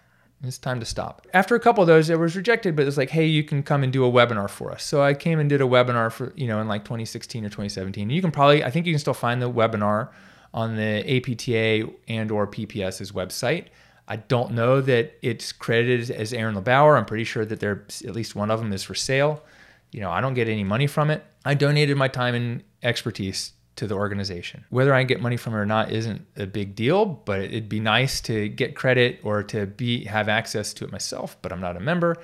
It's 0.44 0.60
time 0.60 0.80
to 0.80 0.86
stop. 0.86 1.26
After 1.34 1.56
a 1.56 1.60
couple 1.60 1.82
of 1.82 1.88
those, 1.88 2.10
it 2.10 2.20
was 2.20 2.36
rejected, 2.36 2.76
but 2.76 2.86
it's 2.86 2.98
like, 2.98 3.10
hey, 3.10 3.26
you 3.26 3.44
can 3.44 3.64
come 3.64 3.84
and 3.84 3.92
do 3.92 4.06
a 4.06 4.12
webinar 4.12 4.50
for 4.50 4.72
us. 4.72 4.84
So 4.84 5.02
I 5.02 5.16
came 5.16 5.40
and 5.40 5.50
did 5.50 5.62
a 5.62 5.66
webinar 5.66 6.12
for, 6.12 6.32
you 6.36 6.48
know, 6.48 6.62
in 6.62 6.68
like 6.68 6.84
2016 6.84 7.44
or 7.44 7.50
2017. 7.50 8.10
You 8.12 8.22
can 8.22 8.32
probably, 8.32 8.64
I 8.64 8.70
think 8.70 8.86
you 8.86 8.94
can 8.94 9.00
still 9.00 9.16
find 9.16 9.42
the 9.42 9.52
webinar 9.52 10.10
on 10.54 10.76
the 10.76 11.18
APTA 11.18 11.92
and 12.08 12.32
or 12.32 12.46
PPS's 12.46 13.12
website. 13.12 13.66
I 14.08 14.18
don't 14.18 14.52
know 14.52 14.80
that 14.82 15.18
it's 15.22 15.52
credited 15.52 16.12
as 16.12 16.34
Aaron 16.34 16.56
LeBauer. 16.56 16.98
I'm 16.98 17.06
pretty 17.06 17.24
sure 17.24 17.44
that 17.44 17.60
there 17.60 17.86
at 18.06 18.14
least 18.14 18.36
one 18.36 18.52
of 18.52 18.60
them 18.60 18.72
is 18.72 18.84
for 18.84 18.96
sale. 18.96 19.44
You 19.92 20.02
know, 20.02 20.12
I 20.12 20.22
don't 20.22 20.36
get 20.36 20.48
any 20.48 20.64
money 20.64 20.88
from 20.88 21.10
it. 21.10 21.26
I 21.46 21.56
donated 21.56 21.98
my 21.98 22.08
time 22.08 22.36
and 22.36 22.64
expertise 22.84 23.54
to 23.78 23.88
the 23.88 23.96
organization. 23.96 24.66
Whether 24.70 24.94
I 24.94 25.04
get 25.04 25.22
money 25.22 25.38
from 25.38 25.54
it 25.54 25.58
or 25.58 25.66
not 25.66 25.92
isn't 25.92 26.26
a 26.36 26.46
big 26.46 26.76
deal, 26.76 27.06
but 27.06 27.42
it'd 27.42 27.70
be 27.70 27.80
nice 27.80 28.22
to 28.22 28.50
get 28.50 28.76
credit 28.76 29.20
or 29.24 29.44
to 29.44 29.66
be 29.66 30.04
have 30.06 30.30
access 30.30 30.74
to 30.76 30.86
it 30.86 30.92
myself, 30.92 31.38
but 31.42 31.52
I'm 31.52 31.62
not 31.62 31.78
a 31.78 31.80
member. 31.80 32.18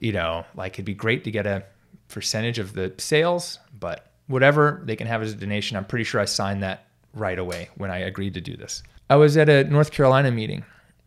You 0.00 0.12
know, 0.12 0.44
like 0.54 0.74
it'd 0.74 0.84
be 0.84 0.94
great 0.94 1.24
to 1.24 1.30
get 1.30 1.46
a 1.46 1.64
percentage 2.08 2.58
of 2.58 2.72
the 2.72 2.92
sales, 2.98 3.58
but 3.78 4.12
whatever 4.26 4.82
they 4.84 4.96
can 4.96 5.06
have 5.06 5.22
as 5.22 5.32
a 5.32 5.36
donation. 5.36 5.76
I'm 5.76 5.84
pretty 5.84 6.04
sure 6.04 6.20
I 6.20 6.24
signed 6.24 6.62
that 6.62 6.86
right 7.14 7.38
away 7.38 7.68
when 7.76 7.90
I 7.90 7.98
agreed 7.98 8.34
to 8.34 8.40
do 8.40 8.56
this. 8.56 8.82
I 9.10 9.16
was 9.16 9.36
at 9.36 9.48
a 9.48 9.64
North 9.64 9.90
Carolina 9.90 10.30
meeting 10.30 10.64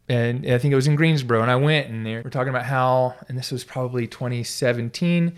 and 0.07 0.45
I 0.45 0.57
think 0.57 0.71
it 0.71 0.75
was 0.75 0.87
in 0.87 0.95
Greensboro 0.95 1.41
and 1.41 1.49
I 1.49 1.55
went 1.55 1.87
and 1.87 2.05
they 2.05 2.17
were 2.17 2.29
talking 2.29 2.49
about 2.49 2.65
how 2.65 3.15
and 3.27 3.37
this 3.37 3.51
was 3.51 3.63
probably 3.63 4.07
2017 4.07 5.35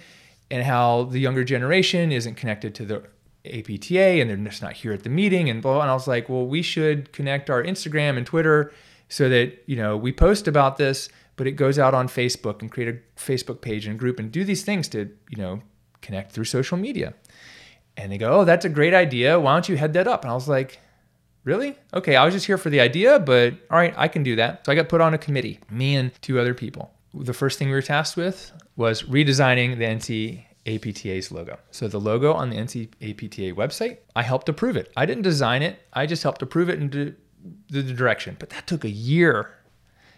and 0.50 0.64
how 0.64 1.04
the 1.04 1.20
younger 1.20 1.44
generation 1.44 2.12
isn't 2.12 2.36
connected 2.36 2.76
to 2.76 2.86
the 2.86 3.04
APTA 3.48 4.22
and 4.22 4.30
they're 4.30 4.38
just 4.38 4.62
not 4.62 4.74
here 4.74 4.94
at 4.94 5.04
the 5.04 5.10
meeting 5.10 5.50
and 5.50 5.62
blah. 5.62 5.82
And 5.82 5.90
I 5.90 5.94
was 5.94 6.08
like, 6.08 6.30
well, 6.30 6.46
we 6.46 6.62
should 6.62 7.12
connect 7.12 7.50
our 7.50 7.64
Instagram 7.64 8.18
and 8.18 8.26
Twitter 8.26 8.72
so 9.10 9.30
that, 9.30 9.64
you 9.66 9.76
know, 9.76 9.96
we 9.96 10.12
post 10.12 10.48
about 10.48 10.78
this, 10.78 11.10
but 11.36 11.48
it 11.48 11.54
goes 11.54 11.80
out 11.80 11.94
on 11.94 12.08
Facebook 12.08 12.62
and 12.62 12.72
create 12.72 12.94
a 12.94 13.20
Facebook 13.20 13.62
page 13.62 13.88
and 13.88 13.98
group 13.98 14.20
and 14.20 14.32
do 14.32 14.44
these 14.44 14.64
things 14.64 14.88
to, 14.90 15.10
you 15.30 15.38
know, 15.38 15.62
connect 16.02 16.32
through 16.32 16.46
social 16.46 16.78
media. 16.78 17.14
And 17.96 18.12
they 18.12 18.18
go, 18.18 18.40
oh, 18.40 18.46
that's 18.46 18.66
a 18.66 18.70
great 18.70 18.94
idea. 18.94 19.40
Why 19.40 19.54
don't 19.54 19.68
you 19.70 19.78
head 19.78 19.94
that 19.94 20.08
up? 20.08 20.24
And 20.24 20.32
I 20.32 20.34
was 20.34 20.48
like, 20.48 20.80
really? 21.44 21.76
Okay, 21.94 22.16
I 22.16 22.26
was 22.26 22.34
just 22.34 22.46
here 22.46 22.58
for 22.58 22.70
the 22.70 22.82
idea, 22.82 23.20
but 23.20 23.54
all 23.72 23.78
right, 23.78 23.94
I 23.98 24.08
can 24.08 24.22
do 24.22 24.36
that. 24.36 24.66
So 24.66 24.72
I 24.72 24.76
got 24.76 24.90
put 24.90 25.02
on 25.02 25.14
a 25.14 25.18
committee, 25.18 25.60
me 25.72 25.96
and 25.96 26.12
two 26.22 26.40
other 26.40 26.54
people. 26.54 26.92
The 27.14 27.34
first 27.34 27.58
thing 27.58 27.70
we 27.70 27.74
were 27.74 27.82
tasked 27.82 28.18
with 28.18 28.52
was 28.76 29.04
redesigning 29.04 29.78
the 29.78 29.86
NC 29.86 30.44
APTA's 30.68 31.32
logo. 31.32 31.58
So 31.72 31.88
the 31.88 32.00
logo 32.00 32.34
on 32.34 32.50
the 32.50 32.58
NC 32.58 32.90
APTA 33.02 33.56
website, 33.56 34.00
I 34.16 34.24
helped 34.24 34.50
approve 34.50 34.76
it. 34.76 34.92
I 34.96 35.06
didn't 35.06 35.24
design 35.24 35.64
it. 35.64 35.80
I 35.94 36.06
just 36.06 36.24
helped 36.24 36.42
approve 36.42 36.70
it 36.70 36.80
into 36.80 37.16
the 37.70 37.82
direction. 37.82 38.36
But 38.38 38.50
that 38.50 38.68
took 38.68 38.84
a 38.84 38.90
year. 38.90 39.54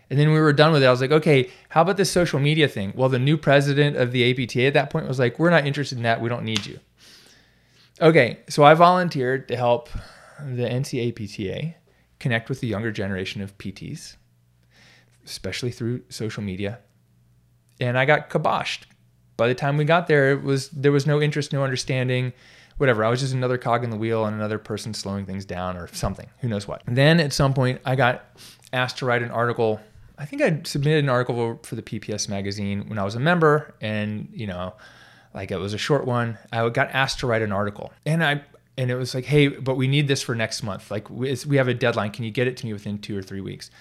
And 0.10 0.18
then 0.18 0.32
we 0.32 0.40
were 0.40 0.54
done 0.54 0.72
with 0.72 0.82
it. 0.82 0.88
I 0.88 0.92
was 0.92 1.02
like, 1.02 1.12
okay, 1.12 1.52
how 1.70 1.84
about 1.84 1.98
this 1.98 2.12
social 2.12 2.40
media 2.40 2.68
thing? 2.68 2.94
Well, 2.96 3.10
the 3.10 3.20
new 3.20 3.38
president 3.38 3.96
of 3.96 4.12
the 4.12 4.30
APTA 4.32 4.64
at 4.64 4.74
that 4.74 4.90
point 4.90 5.08
was 5.08 5.20
like, 5.20 5.38
we're 5.38 5.52
not 5.52 5.68
interested 5.68 5.98
in 5.98 6.04
that. 6.04 6.20
We 6.20 6.30
don't 6.30 6.44
need 6.44 6.66
you. 6.66 6.80
Okay, 8.02 8.40
so 8.50 8.64
I 8.64 8.74
volunteered 8.74 9.48
to 9.50 9.56
help 9.56 9.90
the 10.40 10.64
NCAPTA 10.64 11.76
connect 12.18 12.50
with 12.50 12.60
the 12.62 12.68
younger 12.68 12.92
generation 12.92 13.42
of 13.42 13.58
PTs, 13.58 14.16
especially 15.26 15.70
through 15.70 16.02
social 16.10 16.42
media. 16.42 16.80
And 17.80 17.98
I 17.98 18.06
got 18.06 18.30
kiboshed 18.30 18.86
by 19.40 19.48
the 19.48 19.56
time 19.56 19.78
we 19.78 19.86
got 19.86 20.08
there, 20.08 20.32
it 20.32 20.44
was 20.44 20.70
there 20.70 20.92
was 20.92 21.08
no 21.08 21.20
interest, 21.20 21.54
no 21.54 21.64
understanding, 21.64 22.34
whatever. 22.78 23.04
I 23.04 23.10
was 23.10 23.22
just 23.22 23.34
another 23.34 23.58
cog 23.58 23.84
in 23.84 23.90
the 23.90 23.98
wheel 23.98 24.26
and 24.26 24.36
another 24.36 24.60
person 24.60 24.94
slowing 24.94 25.26
things 25.26 25.46
down 25.46 25.78
or 25.78 25.88
something. 25.88 26.28
Who 26.40 26.50
knows 26.50 26.68
what. 26.68 26.84
And 26.86 26.96
then 26.96 27.20
at 27.20 27.34
some 27.34 27.54
point, 27.54 27.82
I 27.86 27.96
got 27.96 28.26
asked 28.74 28.98
to 28.98 29.06
write 29.06 29.24
an 29.24 29.32
article. 29.32 29.80
I 30.18 30.26
think 30.26 30.42
I 30.42 30.62
submitted 30.66 31.06
an 31.06 31.10
article 31.10 31.58
for 31.64 31.76
the 31.76 31.82
PPS 31.82 32.28
magazine 32.28 32.90
when 32.90 33.00
I 33.00 33.04
was 33.04 33.16
a 33.16 33.20
member, 33.20 33.74
and 33.80 34.28
you 34.34 34.46
know, 34.46 34.74
like 35.34 35.52
it 35.52 35.58
was 35.58 35.74
a 35.74 35.78
short 35.78 36.06
one. 36.06 36.38
I 36.52 36.68
got 36.70 36.90
asked 36.92 37.20
to 37.20 37.28
write 37.28 37.42
an 37.42 37.54
article, 37.54 37.94
and 38.06 38.22
I 38.22 38.44
and 38.78 38.92
it 38.92 38.96
was 38.96 39.16
like, 39.16 39.26
hey, 39.26 39.48
but 39.48 39.76
we 39.76 39.88
need 39.88 40.10
this 40.10 40.22
for 40.22 40.36
next 40.36 40.64
month. 40.64 40.92
Like 40.92 41.10
we 41.10 41.56
have 41.56 41.70
a 41.70 41.74
deadline. 41.74 42.12
Can 42.12 42.26
you 42.26 42.32
get 42.32 42.48
it 42.48 42.58
to 42.58 42.66
me 42.66 42.74
within 42.74 43.00
two 43.00 43.18
or 43.18 43.22
three 43.22 43.42
weeks? 43.42 43.72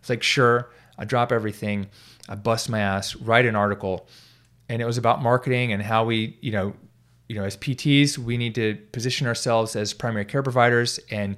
It's 0.00 0.10
like 0.10 0.24
sure. 0.24 0.70
I 0.98 1.04
drop 1.04 1.32
everything. 1.32 1.88
I 2.28 2.34
bust 2.34 2.68
my 2.68 2.80
ass, 2.80 3.16
write 3.16 3.46
an 3.46 3.56
article 3.56 4.08
and 4.68 4.80
it 4.80 4.84
was 4.84 4.98
about 4.98 5.22
marketing 5.22 5.72
and 5.72 5.82
how 5.82 6.04
we, 6.04 6.38
you 6.40 6.52
know, 6.52 6.74
you 7.28 7.36
know, 7.36 7.44
as 7.44 7.56
PTs, 7.56 8.18
we 8.18 8.36
need 8.36 8.54
to 8.54 8.76
position 8.92 9.26
ourselves 9.26 9.76
as 9.76 9.92
primary 9.92 10.24
care 10.24 10.42
providers 10.42 11.00
and 11.10 11.36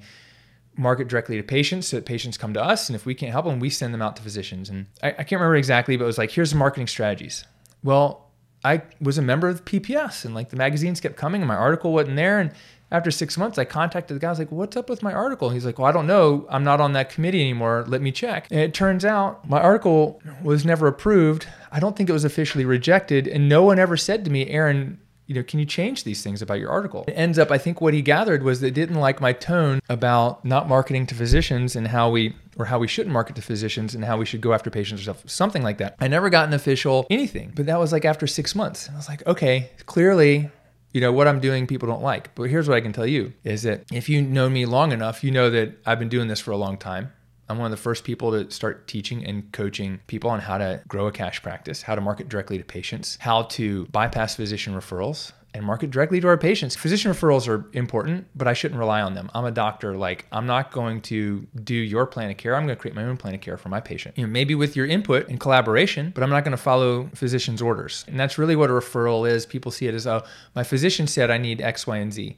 market 0.77 1.09
directly 1.09 1.37
to 1.37 1.43
patients 1.43 1.89
so 1.89 1.97
that 1.97 2.05
patients 2.05 2.37
come 2.37 2.53
to 2.55 2.63
us. 2.63 2.89
And 2.89 2.97
if 2.97 3.07
we 3.07 3.15
can't 3.15 3.33
help 3.33 3.47
them, 3.47 3.61
we 3.61 3.71
send 3.71 3.95
them 3.95 4.03
out 4.03 4.17
to 4.17 4.23
physicians. 4.23 4.69
And 4.69 4.87
I, 5.03 5.09
I 5.09 5.13
can't 5.13 5.33
remember 5.33 5.57
exactly, 5.57 5.97
but 5.97 6.05
it 6.05 6.07
was 6.07 6.19
like, 6.19 6.31
here's 6.31 6.51
the 6.51 6.57
marketing 6.57 6.87
strategies. 6.87 7.45
Well, 7.83 8.26
I 8.67 8.83
was 9.01 9.17
a 9.17 9.23
member 9.23 9.49
of 9.49 9.65
PPS 9.65 10.25
and 10.25 10.35
like 10.35 10.51
the 10.51 10.57
magazines 10.57 11.01
kept 11.01 11.17
coming 11.17 11.41
and 11.41 11.49
my 11.49 11.57
article 11.57 11.93
wasn't 11.93 12.17
there. 12.17 12.41
And 12.41 12.51
after 12.91 13.11
six 13.11 13.37
months, 13.37 13.59
I 13.59 13.65
contacted 13.65 14.17
the 14.17 14.21
guy. 14.21 14.29
I 14.29 14.31
was 14.31 14.39
like, 14.39 14.53
what's 14.53 14.77
up 14.77 14.89
with 14.89 15.03
my 15.03 15.13
article? 15.13 15.51
He's 15.51 15.65
like, 15.65 15.79
well, 15.79 15.89
I 15.89 15.93
don't 15.93 16.07
know. 16.07 16.47
I'm 16.51 16.65
not 16.65 16.81
on 16.81 16.93
that 16.93 17.11
committee 17.11 17.41
anymore. 17.41 17.85
Let 17.89 18.01
me 18.01 18.13
check. 18.13 18.47
And 18.51 18.61
it 18.61 18.75
turns 18.75 19.05
out 19.05 19.49
my 19.49 19.61
article 19.61 20.21
was 20.43 20.65
never 20.65 20.87
approved. 20.87 21.47
I 21.73 21.81
don't 21.81 21.97
think 21.97 22.09
it 22.09 22.13
was 22.13 22.25
officially 22.25 22.65
rejected. 22.65 23.27
And 23.27 23.49
no 23.49 23.63
one 23.63 23.79
ever 23.79 23.97
said 23.97 24.25
to 24.25 24.31
me, 24.31 24.49
Aaron, 24.49 25.01
you 25.27 25.35
know, 25.35 25.43
can 25.43 25.59
you 25.59 25.67
change 25.67 26.05
these 26.05 26.23
things 26.23 26.41
about 26.41 26.61
your 26.61 26.71
article? 26.71 27.05
It 27.09 27.13
ends 27.13 27.39
up, 27.39 27.51
I 27.51 27.59
think 27.59 27.81
what 27.81 27.95
he 27.95 28.03
gathered 28.03 28.45
was 28.45 28.61
they 28.61 28.71
didn't 28.71 28.97
like 28.97 29.21
my 29.21 29.33
tone 29.33 29.81
about 29.89 30.45
not 30.45 30.69
marketing 30.69 31.07
to 31.09 31.15
physicians 31.17 31.75
and 31.75 31.89
how 31.89 32.11
we, 32.11 32.37
or 32.57 32.67
how 32.67 32.79
we 32.79 32.89
shouldn't 32.89 33.13
market 33.13 33.37
to 33.37 33.43
physicians 33.43 33.95
and 33.95 34.05
how 34.05 34.17
we 34.17 34.25
should 34.25 34.41
go 34.41 34.53
after 34.53 34.71
patients 34.71 35.01
or 35.01 35.05
stuff, 35.05 35.23
something 35.29 35.63
like 35.63 35.79
that. 35.79 35.97
I 36.01 36.09
never 36.09 36.31
got 36.31 36.49
an 36.49 36.55
official 36.55 37.07
anything, 37.11 37.53
but 37.55 37.67
that 37.67 37.79
was 37.79 37.93
like 37.93 38.05
after 38.05 38.27
six 38.27 38.55
months. 38.55 38.89
I 38.91 38.97
was 38.97 39.09
like, 39.09 39.27
okay, 39.27 39.71
clearly 39.87 40.51
you 40.93 41.01
know 41.03 41.13
what 41.13 41.29
i'm 41.29 41.41
doing 41.41 41.67
people 41.67 41.87
don't 41.87 42.03
like 42.03 42.35
but 42.35 42.45
here's 42.45 42.67
what 42.67 42.75
i 42.75 42.81
can 42.81 42.91
tell 42.91 43.07
you 43.07 43.31
is 43.45 43.65
that 43.65 43.85
if 43.93 44.09
you 44.09 44.23
know 44.23 44.49
me 44.49 44.65
long 44.65 44.93
enough 44.93 45.23
you 45.23 45.31
know 45.31 45.51
that 45.51 45.77
i've 45.85 45.99
been 45.99 46.09
doing 46.09 46.27
this 46.27 46.41
for 46.41 46.53
a 46.53 46.57
long 46.57 46.79
time 46.79 47.13
i'm 47.51 47.59
one 47.59 47.67
of 47.67 47.71
the 47.71 47.83
first 47.83 48.03
people 48.03 48.31
to 48.31 48.51
start 48.51 48.89
teaching 48.89 49.23
and 49.23 49.53
coaching 49.53 50.01
people 50.07 50.31
on 50.31 50.41
how 50.41 50.57
to 50.57 50.81
grow 50.89 51.07
a 51.07 51.13
cash 51.13 51.43
practice 51.43 51.83
how 51.83 51.95
to 51.95 52.01
market 52.01 52.31
directly 52.31 52.57
to 52.57 52.65
patients 52.65 53.19
how 53.21 53.43
to 53.43 53.85
bypass 53.87 54.37
physician 54.37 54.75
referrals 54.75 55.33
and 55.57 55.65
market 55.65 55.91
directly 55.91 56.21
to 56.21 56.29
our 56.29 56.37
patients. 56.37 56.77
Physician 56.77 57.11
referrals 57.11 57.49
are 57.49 57.69
important, 57.73 58.27
but 58.35 58.47
I 58.47 58.53
shouldn't 58.53 58.79
rely 58.79 59.01
on 59.01 59.15
them. 59.15 59.31
I'm 59.35 59.45
a 59.45 59.51
doctor. 59.51 59.97
Like, 59.97 60.27
I'm 60.31 60.47
not 60.47 60.71
going 60.71 61.01
to 61.03 61.47
do 61.65 61.75
your 61.75 62.07
plan 62.07 62.31
of 62.31 62.37
care. 62.37 62.55
I'm 62.55 62.67
going 62.67 62.77
to 62.77 62.81
create 62.81 62.95
my 62.95 63.05
own 63.05 63.17
plan 63.17 63.35
of 63.35 63.41
care 63.41 63.57
for 63.57 63.69
my 63.69 63.81
patient. 63.81 64.17
You 64.19 64.27
know, 64.27 64.33
maybe 64.33 64.55
with 64.55 64.77
your 64.77 64.87
input 64.87 65.29
and 65.29 65.41
collaboration, 65.41 66.13
but 66.15 66.23
I'm 66.23 66.31
not 66.31 66.45
going 66.45 66.57
to 66.57 66.63
follow 66.63 67.09
physician's 67.15 67.63
orders. 67.63 68.05
And 68.07 68.21
that's 68.21 68.39
really 68.39 68.55
what 68.55 68.71
a 68.71 68.73
referral 68.75 69.29
is. 69.29 69.47
People 69.47 69.73
see 69.73 69.87
it 69.87 69.95
as, 69.95 70.07
oh, 70.07 70.23
my 70.55 70.63
physician 70.63 71.07
said 71.07 71.31
I 71.31 71.39
need 71.39 71.61
X, 71.61 71.87
Y, 71.87 71.97
and 71.97 72.13
Z. 72.13 72.37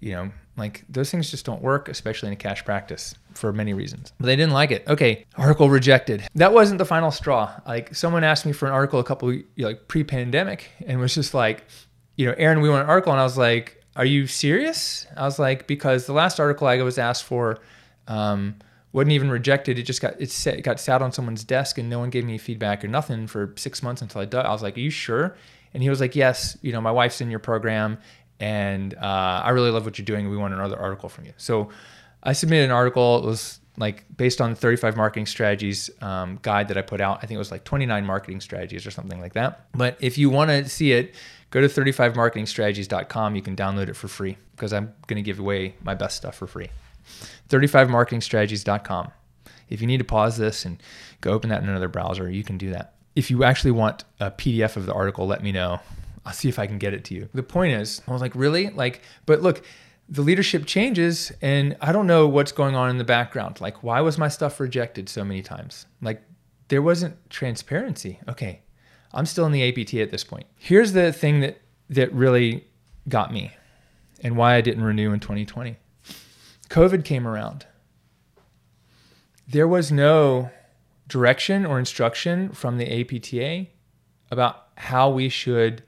You 0.00 0.12
know, 0.12 0.30
like 0.56 0.84
those 0.88 1.10
things 1.10 1.30
just 1.30 1.46
don't 1.46 1.62
work, 1.62 1.88
especially 1.88 2.28
in 2.28 2.32
a 2.34 2.36
cash 2.36 2.64
practice 2.64 3.14
for 3.32 3.52
many 3.52 3.72
reasons. 3.72 4.12
But 4.18 4.26
they 4.26 4.36
didn't 4.36 4.52
like 4.52 4.70
it. 4.70 4.86
Okay, 4.88 5.24
article 5.36 5.70
rejected. 5.70 6.26
That 6.34 6.52
wasn't 6.52 6.78
the 6.78 6.84
final 6.84 7.10
straw. 7.10 7.60
Like 7.66 7.94
someone 7.94 8.24
asked 8.24 8.44
me 8.44 8.52
for 8.52 8.66
an 8.66 8.72
article 8.72 9.00
a 9.00 9.04
couple 9.04 9.34
like 9.56 9.88
pre-pandemic 9.88 10.70
and 10.86 11.00
was 11.00 11.14
just 11.14 11.32
like, 11.34 11.64
you 12.16 12.26
know, 12.26 12.34
Aaron, 12.36 12.60
we 12.60 12.68
want 12.68 12.82
an 12.82 12.88
article. 12.88 13.12
And 13.12 13.20
I 13.20 13.24
was 13.24 13.38
like, 13.38 13.82
are 13.94 14.04
you 14.04 14.26
serious? 14.26 15.06
I 15.16 15.24
was 15.24 15.38
like, 15.38 15.66
because 15.66 16.06
the 16.06 16.12
last 16.12 16.40
article 16.40 16.66
I 16.66 16.82
was 16.82 16.98
asked 16.98 17.24
for 17.24 17.58
um, 18.08 18.56
wasn't 18.92 19.12
even 19.12 19.30
rejected. 19.30 19.78
It 19.78 19.82
just 19.82 20.02
got 20.02 20.20
it, 20.20 20.62
got 20.62 20.80
sat 20.80 21.02
on 21.02 21.12
someone's 21.12 21.44
desk 21.44 21.78
and 21.78 21.88
no 21.88 21.98
one 21.98 22.10
gave 22.10 22.24
me 22.24 22.38
feedback 22.38 22.84
or 22.84 22.88
nothing 22.88 23.26
for 23.26 23.54
six 23.56 23.82
months 23.82 24.02
until 24.02 24.20
I. 24.20 24.40
I 24.40 24.50
was 24.50 24.62
like, 24.62 24.76
are 24.76 24.80
you 24.80 24.90
sure? 24.90 25.36
And 25.74 25.82
he 25.82 25.90
was 25.90 26.00
like, 26.00 26.16
yes, 26.16 26.56
you 26.62 26.72
know, 26.72 26.80
my 26.80 26.90
wife's 26.90 27.20
in 27.20 27.30
your 27.30 27.38
program 27.38 27.98
and 28.40 28.94
uh, 28.94 29.42
I 29.44 29.50
really 29.50 29.70
love 29.70 29.84
what 29.84 29.98
you're 29.98 30.04
doing. 30.04 30.28
We 30.28 30.36
want 30.36 30.54
another 30.54 30.78
article 30.78 31.08
from 31.08 31.24
you. 31.24 31.32
So 31.36 31.70
I 32.22 32.32
submitted 32.32 32.64
an 32.66 32.70
article. 32.70 33.18
It 33.18 33.24
was 33.24 33.60
like 33.78 34.04
based 34.16 34.40
on 34.40 34.50
the 34.50 34.56
35 34.56 34.96
marketing 34.96 35.26
strategies 35.26 35.90
um, 36.00 36.38
guide 36.42 36.68
that 36.68 36.78
I 36.78 36.82
put 36.82 37.00
out. 37.00 37.18
I 37.18 37.20
think 37.22 37.32
it 37.32 37.38
was 37.38 37.50
like 37.50 37.64
29 37.64 38.04
marketing 38.04 38.40
strategies 38.40 38.86
or 38.86 38.90
something 38.90 39.20
like 39.20 39.34
that. 39.34 39.68
But 39.72 39.96
if 40.00 40.18
you 40.18 40.30
want 40.30 40.50
to 40.50 40.68
see 40.68 40.92
it, 40.92 41.14
go 41.50 41.60
to 41.60 41.68
35marketingstrategies.com. 41.68 43.36
You 43.36 43.42
can 43.42 43.56
download 43.56 43.88
it 43.88 43.96
for 43.96 44.08
free 44.08 44.36
because 44.54 44.72
I'm 44.72 44.92
going 45.06 45.16
to 45.16 45.22
give 45.22 45.38
away 45.38 45.74
my 45.82 45.94
best 45.94 46.16
stuff 46.16 46.36
for 46.36 46.46
free. 46.46 46.70
35marketingstrategies.com. 47.48 49.12
If 49.68 49.80
you 49.80 49.86
need 49.86 49.98
to 49.98 50.04
pause 50.04 50.36
this 50.36 50.64
and 50.64 50.82
go 51.20 51.32
open 51.32 51.50
that 51.50 51.62
in 51.62 51.68
another 51.68 51.88
browser, 51.88 52.30
you 52.30 52.44
can 52.44 52.58
do 52.58 52.70
that. 52.70 52.94
If 53.14 53.30
you 53.30 53.44
actually 53.44 53.72
want 53.72 54.04
a 54.20 54.30
PDF 54.30 54.76
of 54.76 54.86
the 54.86 54.92
article, 54.92 55.26
let 55.26 55.42
me 55.42 55.52
know. 55.52 55.80
I'll 56.24 56.32
see 56.32 56.48
if 56.48 56.58
I 56.58 56.66
can 56.66 56.78
get 56.78 56.92
it 56.92 57.04
to 57.06 57.14
you. 57.14 57.28
The 57.34 57.42
point 57.42 57.72
is, 57.72 58.02
I 58.06 58.12
was 58.12 58.20
like, 58.20 58.34
really? 58.34 58.68
Like, 58.70 59.02
but 59.26 59.42
look, 59.42 59.64
the 60.08 60.22
leadership 60.22 60.66
changes 60.66 61.32
and 61.40 61.76
I 61.80 61.92
don't 61.92 62.06
know 62.06 62.28
what's 62.28 62.52
going 62.52 62.74
on 62.74 62.90
in 62.90 62.98
the 62.98 63.04
background. 63.04 63.60
Like, 63.60 63.82
why 63.82 64.00
was 64.00 64.18
my 64.18 64.28
stuff 64.28 64.60
rejected 64.60 65.08
so 65.08 65.24
many 65.24 65.42
times? 65.42 65.86
Like, 66.02 66.22
there 66.68 66.82
wasn't 66.82 67.16
transparency. 67.30 68.18
Okay, 68.28 68.60
I'm 69.16 69.26
still 69.26 69.46
in 69.46 69.52
the 69.52 69.68
APT 69.68 69.94
at 69.94 70.10
this 70.10 70.24
point. 70.24 70.46
Here's 70.56 70.92
the 70.92 71.12
thing 71.12 71.40
that 71.40 71.60
that 71.88 72.12
really 72.12 72.64
got 73.08 73.32
me 73.32 73.52
and 74.22 74.36
why 74.36 74.54
I 74.54 74.60
didn't 74.60 74.84
renew 74.84 75.12
in 75.12 75.20
2020. 75.20 75.76
COVID 76.68 77.04
came 77.04 77.26
around. 77.26 77.66
There 79.48 79.68
was 79.68 79.92
no 79.92 80.50
direction 81.08 81.64
or 81.64 81.78
instruction 81.78 82.50
from 82.50 82.78
the 82.78 83.00
APTA 83.00 83.68
about 84.30 84.66
how 84.76 85.08
we 85.10 85.28
should 85.28 85.84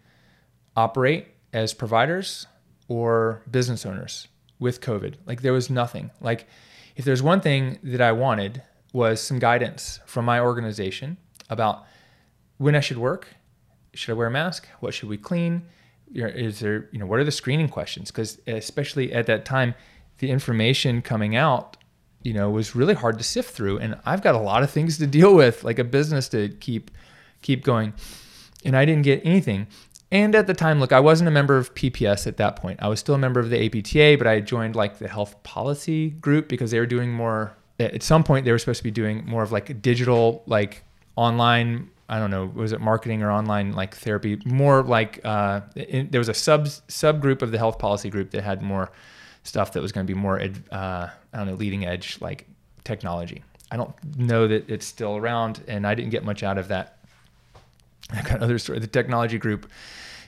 operate 0.77 1.27
as 1.53 1.75
providers 1.75 2.47
or 2.87 3.43
business 3.51 3.85
owners 3.85 4.29
with 4.61 4.81
COVID. 4.81 5.15
Like 5.27 5.43
there 5.43 5.53
was 5.53 5.69
nothing. 5.69 6.11
Like 6.21 6.47
if 6.97 7.05
there's 7.05 7.23
one 7.23 7.41
thing 7.41 7.79
that 7.83 8.01
I 8.01 8.13
wanted 8.13 8.63
was 8.93 9.21
some 9.21 9.39
guidance 9.39 10.01
from 10.07 10.25
my 10.25 10.41
organization 10.41 11.17
about 11.51 11.85
when 12.59 12.75
I 12.75 12.81
should 12.81 12.99
work, 12.99 13.29
should 13.95 14.13
I 14.13 14.15
wear 14.15 14.27
a 14.27 14.31
mask? 14.31 14.69
What 14.81 14.95
should 14.95 15.09
we 15.09 15.17
clean? 15.17 15.63
Is 16.15 16.61
there, 16.61 16.89
you 16.93 16.99
know, 16.99 17.07
what 17.07 17.19
are 17.19 17.25
the 17.25 17.33
screening 17.33 17.69
questions? 17.69 18.11
Because 18.11 18.41
especially 18.47 19.13
at 19.13 19.27
that 19.27 19.45
time, 19.45 19.75
the 20.19 20.31
information 20.31 21.03
coming 21.03 21.37
out, 21.37 21.77
you 22.23 22.33
know, 22.33 22.51
was 22.51 22.75
really 22.75 22.95
hard 22.95 23.19
to 23.19 23.25
sift 23.25 23.55
through. 23.55 23.79
And 23.79 23.97
I've 24.05 24.23
got 24.23 24.35
a 24.35 24.39
lot 24.39 24.63
of 24.63 24.71
things 24.71 24.99
to 24.99 25.07
deal 25.07 25.35
with, 25.35 25.65
like 25.65 25.79
a 25.79 25.85
business 25.85 26.29
to 26.31 26.49
keep 26.49 26.91
keep 27.43 27.63
going. 27.63 27.95
And 28.65 28.77
I 28.77 28.85
didn't 28.85 29.03
get 29.03 29.25
anything. 29.25 29.69
And 30.11 30.35
at 30.35 30.47
the 30.47 30.55
time, 30.55 30.81
look, 30.81 30.93
I 30.93 31.01
wasn't 31.01 31.29
a 31.29 31.31
member 31.31 31.57
of 31.57 31.75
PPS 31.75 32.27
at 32.27 32.39
that 32.39 32.57
point. 32.57 32.81
I 32.83 32.89
was 32.89 32.99
still 32.99 33.15
a 33.15 33.19
member 33.19 33.41
of 33.41 33.51
the 33.51 33.67
APTA, 33.67 34.17
but 34.19 34.27
I 34.27 34.41
joined 34.41 34.75
like 34.75 34.99
the 34.99 35.09
health 35.09 35.41
policy 35.43 36.11
group 36.11 36.49
because 36.49 36.71
they 36.71 36.81
were 36.81 36.87
doing 36.87 37.13
more. 37.13 37.55
At 37.79 38.03
some 38.03 38.25
point, 38.25 38.45
they 38.45 38.51
were 38.51 38.59
supposed 38.59 38.79
to 38.79 38.85
be 38.85 38.91
doing 38.91 39.25
more 39.27 39.43
of 39.43 39.53
like 39.53 39.83
digital, 39.83 40.43
like 40.47 40.83
online 41.15 41.91
I 42.09 42.19
don't 42.19 42.31
know, 42.31 42.47
was 42.47 42.73
it 42.73 42.81
marketing 42.81 43.23
or 43.23 43.31
online 43.31 43.73
like 43.73 43.95
therapy? 43.95 44.41
More 44.45 44.83
like 44.83 45.21
uh, 45.25 45.61
in, 45.77 46.11
there 46.11 46.21
was 46.21 46.29
a 46.29 46.35
sub 46.35 46.67
subgroup 46.67 47.43
of 47.43 47.51
the 47.51 47.59
health 47.59 47.79
policy 47.79 48.09
group 48.09 48.31
that 48.31 48.43
had 48.43 48.63
more 48.63 48.91
stuff 49.43 49.73
that 49.73 49.83
was 49.83 49.93
going 49.93 50.07
to 50.07 50.13
be 50.13 50.19
more, 50.19 50.41
uh, 50.41 51.09
I 51.33 51.37
don't 51.37 51.47
know, 51.47 51.55
leading 51.55 51.85
edge 51.85 52.19
like 52.21 52.47
technology. 52.85 53.45
I 53.71 53.77
don't 53.77 53.93
know 54.17 54.49
that 54.49 54.71
it's 54.71 54.87
still 54.87 55.17
around, 55.17 55.63
and 55.69 55.87
I 55.87 55.95
didn't 55.95 56.11
get 56.11 56.25
much 56.25 56.43
out 56.43 56.57
of 56.57 56.69
that. 56.69 56.99
I 58.11 58.23
got 58.23 58.37
another 58.37 58.59
story. 58.59 58.79
The 58.79 58.87
technology 58.87 59.39
group 59.39 59.71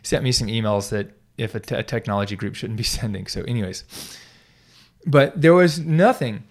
sent 0.02 0.22
me 0.22 0.32
some 0.32 0.48
emails 0.48 0.90
that 0.90 1.12
if 1.38 1.54
a, 1.54 1.60
technology 1.60 2.36
group 2.36 2.54
shouldn't 2.54 2.76
be 2.76 2.82
sending. 2.98 3.26
So, 3.26 3.42
anyways, 3.42 3.84
but 5.06 5.40
there 5.40 5.54
was 5.54 5.78
nothing. 5.80 6.44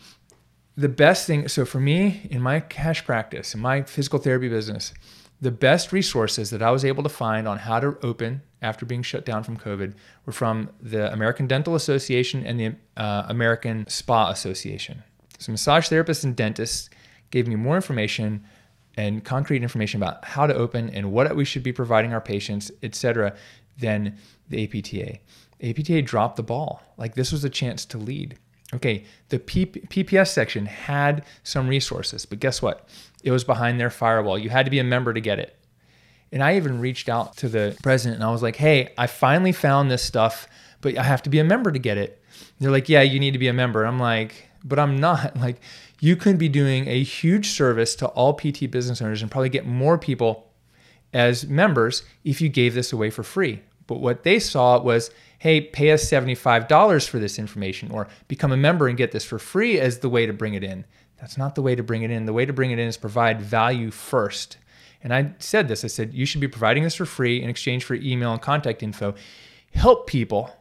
The 0.80 0.88
best 0.88 1.28
thing, 1.28 1.50
so 1.50 1.66
for 1.66 1.82
me 1.82 2.26
in 2.32 2.42
my 2.42 2.62
cash 2.62 3.04
practice, 3.04 3.54
in 3.54 3.60
my 3.60 3.82
physical 3.82 4.18
therapy 4.18 4.48
business, 4.48 4.94
the 5.42 5.52
best 5.52 5.92
resources 5.92 6.52
that 6.52 6.62
I 6.62 6.72
was 6.72 6.86
able 6.86 7.04
to 7.04 7.10
find 7.10 7.50
on 7.50 7.58
how 7.58 7.82
to 7.82 7.98
open 8.02 8.44
after 8.62 8.86
being 8.86 9.04
shut 9.04 9.26
down 9.26 9.44
from 9.44 9.58
COVID 9.58 9.94
were 10.26 10.32
from 10.32 10.70
the 10.82 11.12
American 11.12 11.48
Dental 11.48 11.76
Association 11.76 12.46
and 12.46 12.58
the 12.58 12.76
uh, 12.96 13.26
American 13.28 13.90
Spa 13.90 14.30
Association. 14.30 15.04
So, 15.38 15.52
massage 15.52 15.90
therapists 15.90 16.24
and 16.24 16.34
dentists 16.34 16.90
gave 17.30 17.46
me 17.46 17.56
more 17.56 17.76
information 17.76 18.46
and 18.96 19.22
concrete 19.26 19.62
information 19.62 20.02
about 20.02 20.24
how 20.24 20.48
to 20.48 20.56
open 20.56 20.90
and 20.92 21.12
what 21.12 21.36
we 21.36 21.44
should 21.44 21.64
be 21.64 21.74
providing 21.74 22.14
our 22.14 22.22
patients, 22.22 22.72
etc., 22.82 23.36
than 23.78 24.18
the 24.48 24.64
APTA. 24.64 25.20
APTA 25.62 26.04
dropped 26.04 26.38
the 26.38 26.44
ball. 26.44 26.82
Like 26.96 27.16
this 27.16 27.34
was 27.34 27.44
a 27.44 27.50
chance 27.50 27.84
to 27.88 27.98
lead. 27.98 28.38
Okay, 28.74 29.04
the 29.30 29.40
P- 29.40 29.66
PPS 29.66 30.28
section 30.28 30.68
had 30.68 31.26
some 31.44 31.68
resources, 31.68 32.26
but 32.26 32.40
guess 32.40 32.62
what? 32.62 32.88
It 33.24 33.32
was 33.32 33.44
behind 33.44 33.80
their 33.80 33.90
firewall. 33.90 34.38
You 34.38 34.50
had 34.50 34.66
to 34.66 34.70
be 34.70 34.80
a 34.80 34.84
member 34.84 35.14
to 35.14 35.22
get 35.22 35.40
it. 35.40 35.56
And 36.32 36.44
I 36.44 36.56
even 36.56 36.80
reached 36.80 37.10
out 37.10 37.36
to 37.38 37.50
the 37.50 37.76
president 37.82 38.16
and 38.16 38.24
I 38.24 38.32
was 38.32 38.44
like, 38.44 38.56
hey, 38.56 38.94
I 38.98 39.08
finally 39.08 39.52
found 39.52 39.90
this 39.90 40.04
stuff, 40.04 40.48
but 40.82 40.96
I 40.96 41.04
have 41.04 41.24
to 41.24 41.30
be 41.30 41.40
a 41.40 41.44
member 41.44 41.72
to 41.72 41.80
get 41.80 41.98
it. 41.98 42.22
And 42.38 42.66
they're 42.66 42.72
like, 42.72 42.90
yeah, 42.90 43.02
you 43.02 43.20
need 43.20 43.32
to 43.32 43.40
be 43.40 43.48
a 43.48 43.54
member. 43.54 43.84
I'm 43.84 44.00
like, 44.00 44.50
but 44.64 44.78
I'm 44.78 44.98
not. 44.98 45.36
Like, 45.40 45.62
you 46.02 46.16
could 46.16 46.38
be 46.38 46.48
doing 46.48 46.88
a 46.88 47.04
huge 47.04 47.50
service 47.50 47.96
to 47.96 48.08
all 48.10 48.34
PT 48.34 48.72
business 48.72 49.02
owners 49.02 49.22
and 49.22 49.30
probably 49.30 49.50
get 49.50 49.66
more 49.66 49.98
people 49.98 50.50
as 51.14 51.48
members 51.48 52.04
if 52.24 52.40
you 52.40 52.48
gave 52.48 52.74
this 52.74 52.94
away 52.94 53.10
for 53.10 53.24
free. 53.24 53.62
But 53.88 54.00
what 54.00 54.24
they 54.24 54.40
saw 54.40 54.80
was, 54.80 55.12
hey, 55.40 55.62
pay 55.62 55.92
us 55.92 56.10
$75 56.10 57.10
for 57.10 57.18
this 57.18 57.40
information 57.40 57.90
or 57.92 58.08
become 58.28 58.52
a 58.52 58.58
member 58.58 58.88
and 58.88 58.98
get 58.98 59.12
this 59.12 59.26
for 59.26 59.40
free 59.40 59.80
as 59.80 60.00
the 60.00 60.10
way 60.10 60.26
to 60.26 60.34
bring 60.34 60.54
it 60.54 60.64
in. 60.64 60.86
That's 61.20 61.38
not 61.38 61.56
the 61.56 61.62
way 61.62 61.76
to 61.76 61.84
bring 61.84 62.04
it 62.04 62.12
in. 62.12 62.26
The 62.26 62.34
way 62.34 62.46
to 62.46 62.54
bring 62.54 62.72
it 62.72 62.80
in 62.80 62.88
is 62.88 62.98
provide 62.98 63.42
value 63.42 63.92
first. 63.92 64.58
And 65.02 65.14
I 65.14 65.34
said 65.40 65.68
this 65.68 65.84
I 65.84 65.88
said, 65.88 66.14
you 66.14 66.26
should 66.26 66.42
be 66.42 66.48
providing 66.48 66.84
this 66.84 66.96
for 66.96 67.06
free 67.06 67.42
in 67.42 67.50
exchange 67.50 67.86
for 67.86 67.96
email 67.96 68.32
and 68.32 68.42
contact 68.42 68.84
info. 68.84 69.16
Help 69.74 70.08
people, 70.08 70.52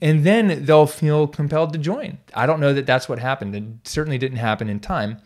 and 0.00 0.24
then 0.24 0.64
they'll 0.64 0.86
feel 0.86 1.26
compelled 1.26 1.72
to 1.74 1.78
join. 1.78 2.18
I 2.34 2.46
don't 2.46 2.60
know 2.60 2.72
that 2.72 2.86
that's 2.86 3.08
what 3.08 3.18
happened. 3.18 3.54
It 3.54 3.88
certainly 3.88 4.18
didn't 4.18 4.38
happen 4.38 4.68
in 4.68 4.80
time 4.80 5.20